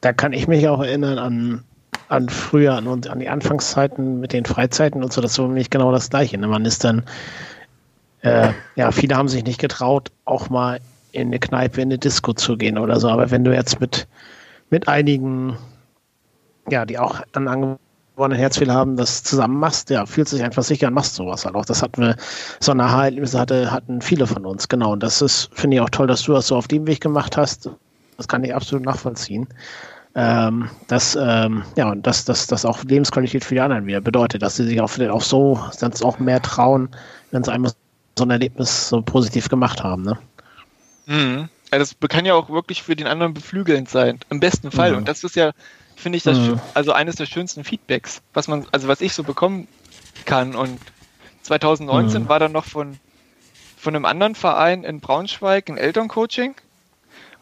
[0.00, 1.64] da kann ich mich auch erinnern an
[2.12, 5.90] an früher, an, an die Anfangszeiten mit den Freizeiten und so, das war nämlich genau
[5.92, 6.36] das Gleiche.
[6.36, 6.46] Ne?
[6.46, 7.04] Man ist dann,
[8.20, 10.78] äh, ja, viele haben sich nicht getraut, auch mal
[11.12, 13.08] in eine Kneipe, in eine Disco zu gehen oder so.
[13.08, 14.06] Aber wenn du jetzt mit,
[14.68, 15.56] mit einigen,
[16.68, 20.88] ja, die auch einen angeborenen Herzfehler haben, das zusammen machst, ja, fühlt sich einfach sicher
[20.88, 21.64] und machst sowas halt auch.
[21.64, 22.16] Das hatten wir,
[22.60, 24.92] so eine Erlebnisse hatte, hatten viele von uns, genau.
[24.92, 27.38] Und das ist, finde ich auch toll, dass du das so auf dem Weg gemacht
[27.38, 27.70] hast.
[28.22, 29.48] Das kann ich absolut nachvollziehen
[30.14, 34.56] ähm, dass, ähm, ja, dass, dass, dass auch Lebensqualität für die anderen wieder bedeutet, dass
[34.56, 36.90] sie sich auch, auch so sonst auch mehr trauen,
[37.30, 37.72] wenn sie einmal
[38.18, 40.02] so ein Erlebnis so positiv gemacht haben.
[40.02, 40.18] Ne?
[41.06, 41.48] Mhm.
[41.72, 44.92] Ja, das kann ja auch wirklich für den anderen beflügelnd sein, im besten Fall.
[44.92, 44.98] Mhm.
[44.98, 45.52] Und das ist ja,
[45.96, 46.60] finde ich, das mhm.
[46.74, 49.66] also eines der schönsten Feedbacks, was man, also was ich so bekommen
[50.26, 50.54] kann.
[50.54, 50.78] Und
[51.42, 52.28] 2019 mhm.
[52.28, 52.98] war dann noch von,
[53.78, 56.54] von einem anderen Verein in Braunschweig ein Elterncoaching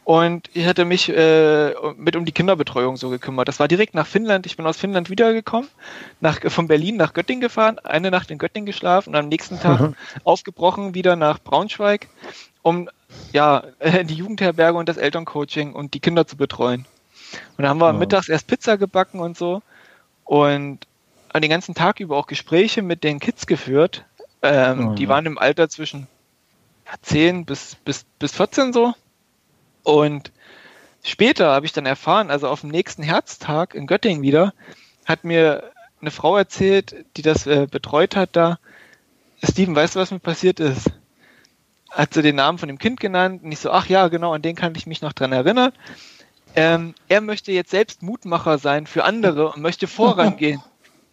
[0.04, 3.48] und ich hatte mich äh, mit um die Kinderbetreuung so gekümmert.
[3.48, 4.46] Das war direkt nach Finnland.
[4.46, 5.68] Ich bin aus Finnland wiedergekommen,
[6.20, 9.80] nach, von Berlin nach Göttingen gefahren, eine Nacht in Göttingen geschlafen und am nächsten Tag
[9.80, 9.94] mhm.
[10.24, 12.08] aufgebrochen wieder nach Braunschweig,
[12.62, 12.88] um
[13.32, 13.64] ja
[14.04, 16.86] die Jugendherberge und das Elterncoaching und die Kinder zu betreuen.
[17.56, 18.00] Und da haben wir mhm.
[18.00, 19.62] mittags erst Pizza gebacken und so
[20.24, 20.86] und
[21.34, 24.04] den ganzen Tag über auch Gespräche mit den Kids geführt.
[24.42, 24.96] Ähm, mhm.
[24.96, 26.08] Die waren im Alter zwischen
[27.02, 28.94] 10 bis, bis, bis 14 so.
[29.82, 30.32] Und
[31.02, 34.52] später habe ich dann erfahren, also auf dem nächsten Herztag in Göttingen wieder,
[35.04, 35.70] hat mir
[36.00, 38.58] eine Frau erzählt, die das äh, betreut hat da.
[39.42, 40.90] Steven, weißt du, was mir passiert ist?
[41.90, 44.42] Hat sie den Namen von dem Kind genannt und ich so, ach ja, genau, an
[44.42, 45.72] den kann ich mich noch dran erinnern.
[46.54, 50.62] Ähm, er möchte jetzt selbst Mutmacher sein für andere und möchte vorangehen.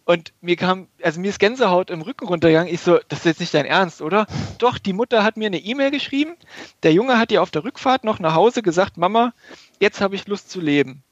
[0.08, 2.72] Und mir kam, also mir ist Gänsehaut im Rücken runtergegangen.
[2.72, 4.26] Ich so, das ist jetzt nicht dein Ernst, oder?
[4.56, 6.34] Doch, die Mutter hat mir eine E-Mail geschrieben.
[6.82, 9.34] Der Junge hat ihr auf der Rückfahrt noch nach Hause gesagt, Mama,
[9.80, 11.02] jetzt habe ich Lust zu leben.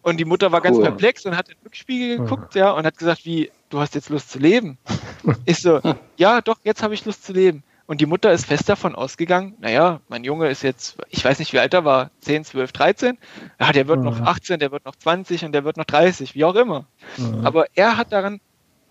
[0.00, 0.84] Und die Mutter war ganz cool.
[0.84, 4.08] perplex und hat in den Rückspiegel geguckt, ja, und hat gesagt, wie, du hast jetzt
[4.08, 4.78] Lust zu leben?
[5.44, 5.82] Ich so,
[6.16, 7.62] ja, doch, jetzt habe ich Lust zu leben.
[7.90, 11.52] Und die Mutter ist fest davon ausgegangen, naja, mein Junge ist jetzt, ich weiß nicht,
[11.52, 13.18] wie alt er war, 10, 12, 13.
[13.58, 14.04] Ja, der wird mhm.
[14.04, 16.86] noch 18, der wird noch 20 und der wird noch 30, wie auch immer.
[17.16, 17.44] Mhm.
[17.44, 18.40] Aber er hat daran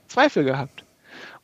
[0.09, 0.83] Zweifel gehabt.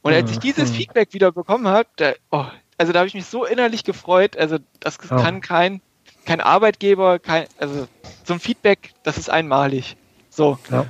[0.02, 2.44] Und als ich dieses Feedback wieder bekommen habe, da, oh,
[2.78, 4.36] also da habe ich mich so innerlich gefreut.
[4.36, 5.16] Also das oh.
[5.16, 5.80] kann kein,
[6.26, 7.88] kein Arbeitgeber, kein, also
[8.26, 9.96] so ein Feedback, das ist einmalig.
[10.30, 10.60] So.
[10.70, 10.88] Ja.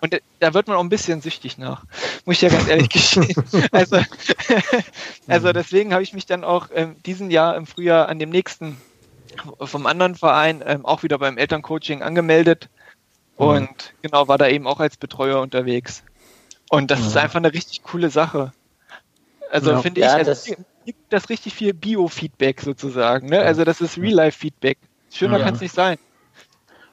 [0.00, 1.84] Und da wird man auch ein bisschen süchtig nach,
[2.24, 3.34] muss ich ja ganz ehrlich gestehen.
[3.72, 3.98] Also,
[5.26, 8.76] also deswegen habe ich mich dann auch ähm, diesen Jahr im Frühjahr an dem nächsten
[9.60, 12.68] vom anderen Verein ähm, auch wieder beim Elterncoaching angemeldet
[13.38, 13.46] mhm.
[13.46, 16.02] und genau war da eben auch als Betreuer unterwegs.
[16.70, 17.06] Und das mhm.
[17.06, 18.52] ist einfach eine richtig coole Sache.
[19.50, 19.80] Also ja.
[19.80, 23.28] finde ich, also, das gibt das richtig viel Bio-Feedback sozusagen.
[23.28, 23.40] Ne?
[23.40, 24.78] Also das ist Real-Life-Feedback.
[25.12, 25.44] Schöner ja.
[25.44, 25.98] kann es nicht sein.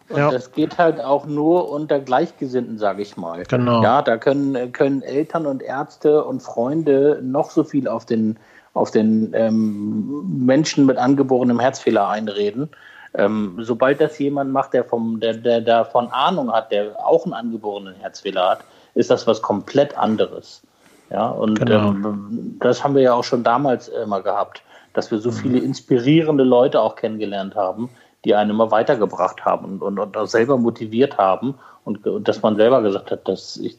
[0.10, 0.30] Und ja.
[0.30, 3.44] das geht halt auch nur unter Gleichgesinnten, sage ich mal.
[3.44, 3.82] Genau.
[3.82, 8.38] Ja, da können, können Eltern und Ärzte und Freunde noch so viel auf den,
[8.76, 12.70] auf den ähm, Menschen mit angeborenem Herzfehler einreden.
[13.16, 17.34] Ähm, sobald das jemand macht, der, vom, der, der davon Ahnung hat, der auch einen
[17.34, 18.60] angeborenen Herzfehler hat,
[18.94, 20.62] ist das was komplett anderes.
[21.10, 21.90] Ja, und genau.
[21.90, 24.62] ähm, das haben wir ja auch schon damals immer gehabt,
[24.94, 25.36] dass wir so mhm.
[25.36, 27.90] viele inspirierende Leute auch kennengelernt haben,
[28.26, 31.56] die einen immer weitergebracht haben und, und, und auch selber motiviert haben
[31.86, 33.78] und, und, dass man selber gesagt hat, dass ich,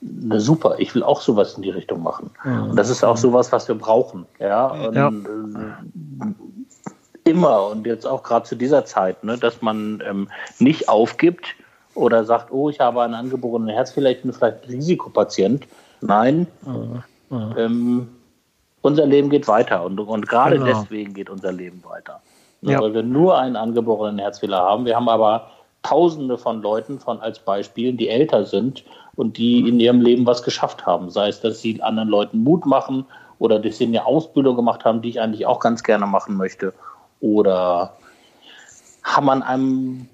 [0.00, 2.30] na super, ich will auch sowas in die Richtung machen.
[2.44, 2.70] Mhm.
[2.70, 4.26] Und das ist auch sowas, was wir brauchen.
[4.38, 5.08] Ja, und, ja.
[5.08, 10.28] Äh, immer und jetzt auch gerade zu dieser Zeit, ne, dass man ähm,
[10.58, 11.46] nicht aufgibt
[11.94, 15.66] oder sagt, oh, ich habe einen angeborenen Herzfehler, ich bin vielleicht Risikopatient.
[16.00, 17.02] Nein, mhm.
[17.30, 17.54] Mhm.
[17.56, 18.08] Ähm,
[18.82, 20.66] unser Leben geht weiter und, und gerade genau.
[20.66, 22.20] deswegen geht unser Leben weiter
[22.62, 22.80] ja.
[22.80, 24.84] weil wir nur einen angeborenen Herzfehler haben.
[24.84, 25.50] Wir haben aber
[25.82, 28.82] Tausende von Leuten von als Beispielen, die älter sind
[29.14, 31.10] und die in ihrem Leben was geschafft haben.
[31.10, 33.06] Sei es, dass sie anderen Leuten Mut machen
[33.38, 36.72] oder dass sie eine Ausbildung gemacht haben, die ich eigentlich auch ganz gerne machen möchte.
[37.20, 37.92] Oder
[39.04, 40.08] haben an einem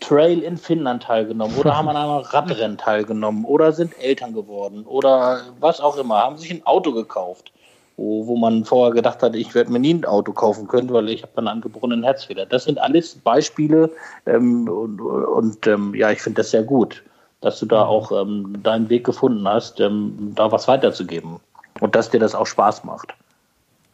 [0.00, 5.40] Trail in Finnland teilgenommen oder haben an einem Radrennen teilgenommen oder sind Eltern geworden oder
[5.60, 7.52] was auch immer, haben sich ein Auto gekauft
[7.96, 11.08] wo, wo man vorher gedacht hat, ich werde mir nie ein Auto kaufen können, weil
[11.08, 12.46] ich habe einen angeborenen Herzfehler.
[12.46, 13.90] Das sind alles Beispiele
[14.26, 17.02] ähm, und, und ähm, ja, ich finde das sehr gut,
[17.40, 17.90] dass du da mhm.
[17.90, 21.40] auch ähm, deinen Weg gefunden hast, ähm, da was weiterzugeben
[21.80, 23.14] und dass dir das auch Spaß macht.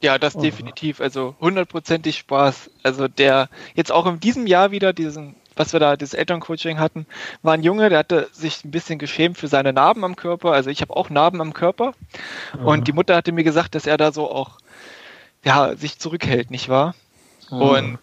[0.03, 0.43] Ja, das mhm.
[0.43, 1.01] definitiv.
[1.01, 2.71] Also hundertprozentig Spaß.
[2.83, 7.07] Also der jetzt auch in diesem Jahr wieder diesen was wir da, das Elterncoaching hatten,
[7.43, 10.53] war ein Junge, der hatte sich ein bisschen geschämt für seine Narben am Körper.
[10.53, 11.93] Also ich habe auch Narben am Körper.
[12.59, 12.67] Mhm.
[12.67, 14.59] Und die Mutter hatte mir gesagt, dass er da so auch,
[15.45, 16.95] ja, sich zurückhält, nicht wahr?
[17.51, 17.61] Mhm.
[17.61, 17.99] Und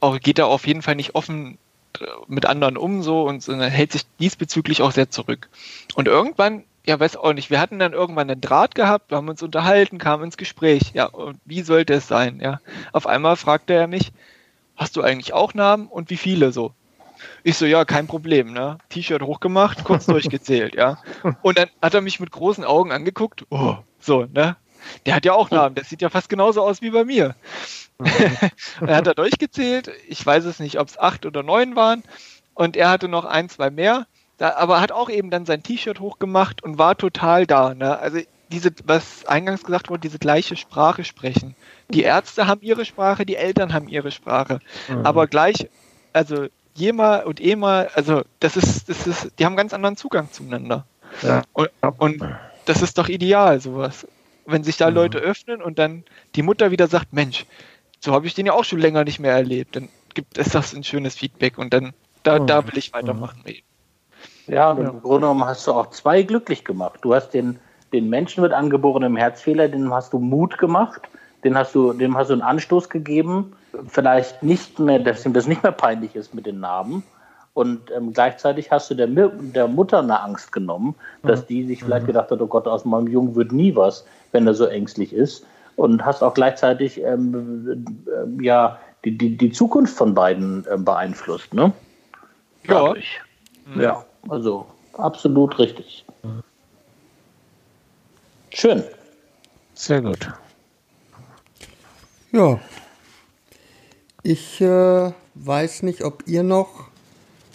[0.00, 1.56] auch geht da auf jeden Fall nicht offen
[1.98, 5.48] äh, mit anderen um so und, und hält sich diesbezüglich auch sehr zurück.
[5.94, 7.50] Und irgendwann ja, weiß auch nicht.
[7.50, 10.92] Wir hatten dann irgendwann einen Draht gehabt, wir haben uns unterhalten, kamen ins Gespräch.
[10.94, 12.40] Ja, und wie sollte es sein?
[12.40, 12.60] Ja,
[12.92, 14.10] auf einmal fragte er mich,
[14.74, 16.72] hast du eigentlich auch Namen und wie viele so?
[17.42, 18.78] Ich so, ja, kein Problem, ne?
[18.88, 20.98] T-Shirt hochgemacht, kurz durchgezählt, ja.
[21.42, 23.44] Und dann hat er mich mit großen Augen angeguckt.
[23.50, 24.56] Oh, so, ne?
[25.06, 27.34] Der hat ja auch Namen, das sieht ja fast genauso aus wie bei mir.
[28.80, 32.04] dann hat er durchgezählt, ich weiß es nicht, ob es acht oder neun waren.
[32.54, 34.06] Und er hatte noch ein, zwei mehr.
[34.36, 37.74] Da, aber hat auch eben dann sein T-Shirt hochgemacht und war total da.
[37.74, 37.98] Ne?
[37.98, 41.54] Also diese, was eingangs gesagt wurde, diese gleiche Sprache sprechen.
[41.88, 44.60] Die Ärzte haben ihre Sprache, die Eltern haben ihre Sprache.
[44.88, 45.04] Mhm.
[45.04, 45.68] Aber gleich,
[46.12, 46.46] also
[46.78, 50.86] Jema und Ema, also das ist, das ist, die haben ganz anderen Zugang zueinander.
[51.22, 51.42] Ja.
[51.52, 52.22] Und, und
[52.64, 54.06] das ist doch ideal, sowas.
[54.46, 54.88] Wenn sich da.
[54.88, 56.04] Leute öffnen und dann
[56.34, 57.44] die Mutter wieder sagt, Mensch,
[58.00, 60.74] so habe ich den ja auch schon länger nicht mehr erlebt, dann gibt es das
[60.74, 63.42] ein schönes Feedback und dann, da, da will ich weitermachen.
[64.46, 67.00] Ja, und im Grunde genommen hast du auch zwei glücklich gemacht.
[67.02, 67.58] Du hast den,
[67.92, 71.02] den Menschen mit angeborenem Herzfehler, den hast du Mut gemacht,
[71.44, 73.54] den hast du, dem hast du einen Anstoß gegeben
[73.86, 77.02] vielleicht nicht mehr, dass ihm das nicht mehr peinlich ist mit den Narben.
[77.54, 80.94] Und ähm, gleichzeitig hast du der, der, Mutter eine Angst genommen,
[81.24, 82.08] dass die sich vielleicht mhm.
[82.08, 85.44] gedacht hat, oh Gott, aus meinem Jungen wird nie was, wenn er so ängstlich ist.
[85.74, 91.52] Und hast auch gleichzeitig ähm, äh, ja, die, die, die Zukunft von beiden äh, beeinflusst.
[91.54, 91.72] Ne?
[92.68, 92.94] Ja.
[93.74, 93.80] Mhm.
[93.80, 96.04] Ja, also absolut richtig.
[98.50, 98.82] Schön.
[99.74, 100.28] Sehr gut.
[102.32, 102.58] Ja,
[104.22, 106.88] ich äh, weiß nicht, ob ihr noch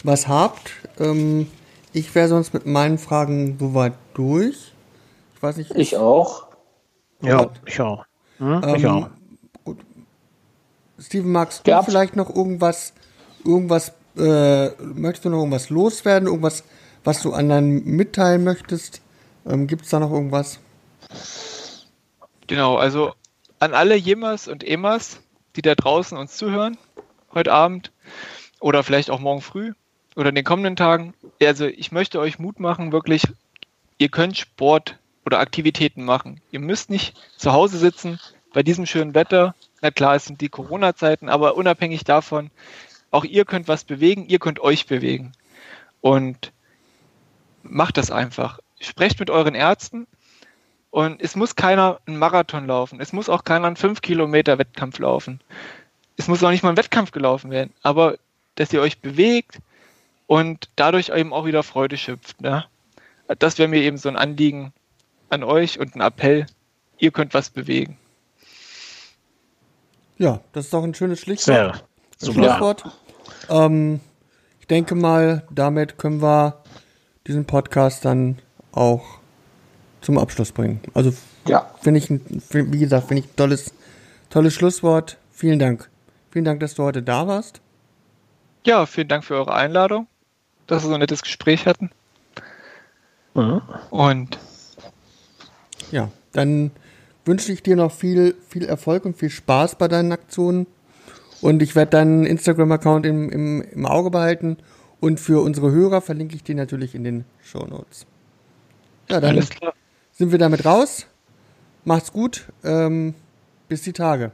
[0.02, 0.72] was habt.
[0.98, 1.48] Ähm,
[1.92, 4.72] ich wäre sonst mit meinen Fragen soweit durch.
[5.36, 5.70] Ich weiß nicht.
[5.76, 6.46] Ich auch.
[7.22, 8.04] Ja, ich auch.
[8.38, 8.62] Hm?
[8.64, 9.08] Ähm, ich auch.
[9.64, 9.78] Gut.
[10.98, 11.86] Steven, magst du Gehabt.
[11.86, 12.92] vielleicht noch irgendwas,
[13.44, 16.28] irgendwas, äh, möchtest du noch irgendwas loswerden?
[16.28, 16.64] Irgendwas,
[17.04, 19.00] was du anderen mitteilen möchtest?
[19.46, 20.58] Ähm, Gibt es da noch irgendwas?
[22.46, 23.12] Genau, also
[23.58, 25.20] an alle Jemas und Emas,
[25.56, 26.76] die da draußen uns zuhören,
[27.32, 27.92] heute Abend
[28.60, 29.72] oder vielleicht auch morgen früh
[30.16, 31.14] oder in den kommenden Tagen.
[31.42, 33.26] Also ich möchte euch Mut machen, wirklich,
[33.98, 36.40] ihr könnt Sport oder Aktivitäten machen.
[36.50, 38.20] Ihr müsst nicht zu Hause sitzen
[38.52, 39.54] bei diesem schönen Wetter.
[39.80, 42.50] Na klar, es sind die Corona-Zeiten, aber unabhängig davon,
[43.10, 45.32] auch ihr könnt was bewegen, ihr könnt euch bewegen.
[46.00, 46.52] Und
[47.62, 48.60] macht das einfach.
[48.80, 50.06] Sprecht mit euren Ärzten
[50.94, 53.00] und es muss keiner einen Marathon laufen.
[53.00, 55.40] Es muss auch keiner einen 5 Kilometer Wettkampf laufen.
[56.16, 57.72] Es muss auch nicht mal ein Wettkampf gelaufen werden.
[57.82, 58.16] Aber
[58.54, 59.58] dass ihr euch bewegt
[60.28, 62.40] und dadurch eben auch wieder Freude schöpft.
[62.40, 62.64] Ne?
[63.40, 64.72] Das wäre mir eben so ein Anliegen
[65.30, 66.46] an euch und ein Appell.
[66.98, 67.98] Ihr könnt was bewegen.
[70.16, 71.84] Ja, das ist doch ein schönes Schlichtwort.
[72.22, 72.84] Schlusswort.
[73.48, 73.98] Ähm,
[74.60, 76.62] ich denke mal, damit können wir
[77.26, 78.38] diesen Podcast dann
[78.70, 79.23] auch
[80.04, 80.80] zum Abschluss bringen.
[80.92, 81.12] Also
[81.48, 81.70] ja.
[81.80, 83.72] finde ich, wie gesagt, finde ich ein tolles,
[84.30, 85.16] tolles Schlusswort.
[85.32, 85.88] Vielen Dank.
[86.30, 87.60] Vielen Dank, dass du heute da warst.
[88.66, 90.06] Ja, vielen Dank für eure Einladung,
[90.66, 91.90] dass wir so ein nettes Gespräch hatten.
[93.34, 93.62] Mhm.
[93.90, 94.38] Und
[95.90, 96.70] ja, dann
[97.24, 100.66] wünsche ich dir noch viel, viel Erfolg und viel Spaß bei deinen Aktionen.
[101.40, 104.58] Und ich werde deinen Instagram-Account im, im, im Auge behalten.
[105.00, 108.06] Und für unsere Hörer verlinke ich den natürlich in den Show Notes.
[109.10, 109.36] Ja, dann
[110.14, 111.06] sind wir damit raus.
[111.84, 112.46] Macht's gut.
[112.64, 113.14] Ähm,
[113.68, 114.30] bis die Tage.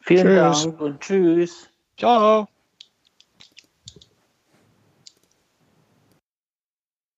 [0.00, 0.62] Vielen tschüss.
[0.64, 1.70] Dank und tschüss.
[1.96, 2.48] Ciao.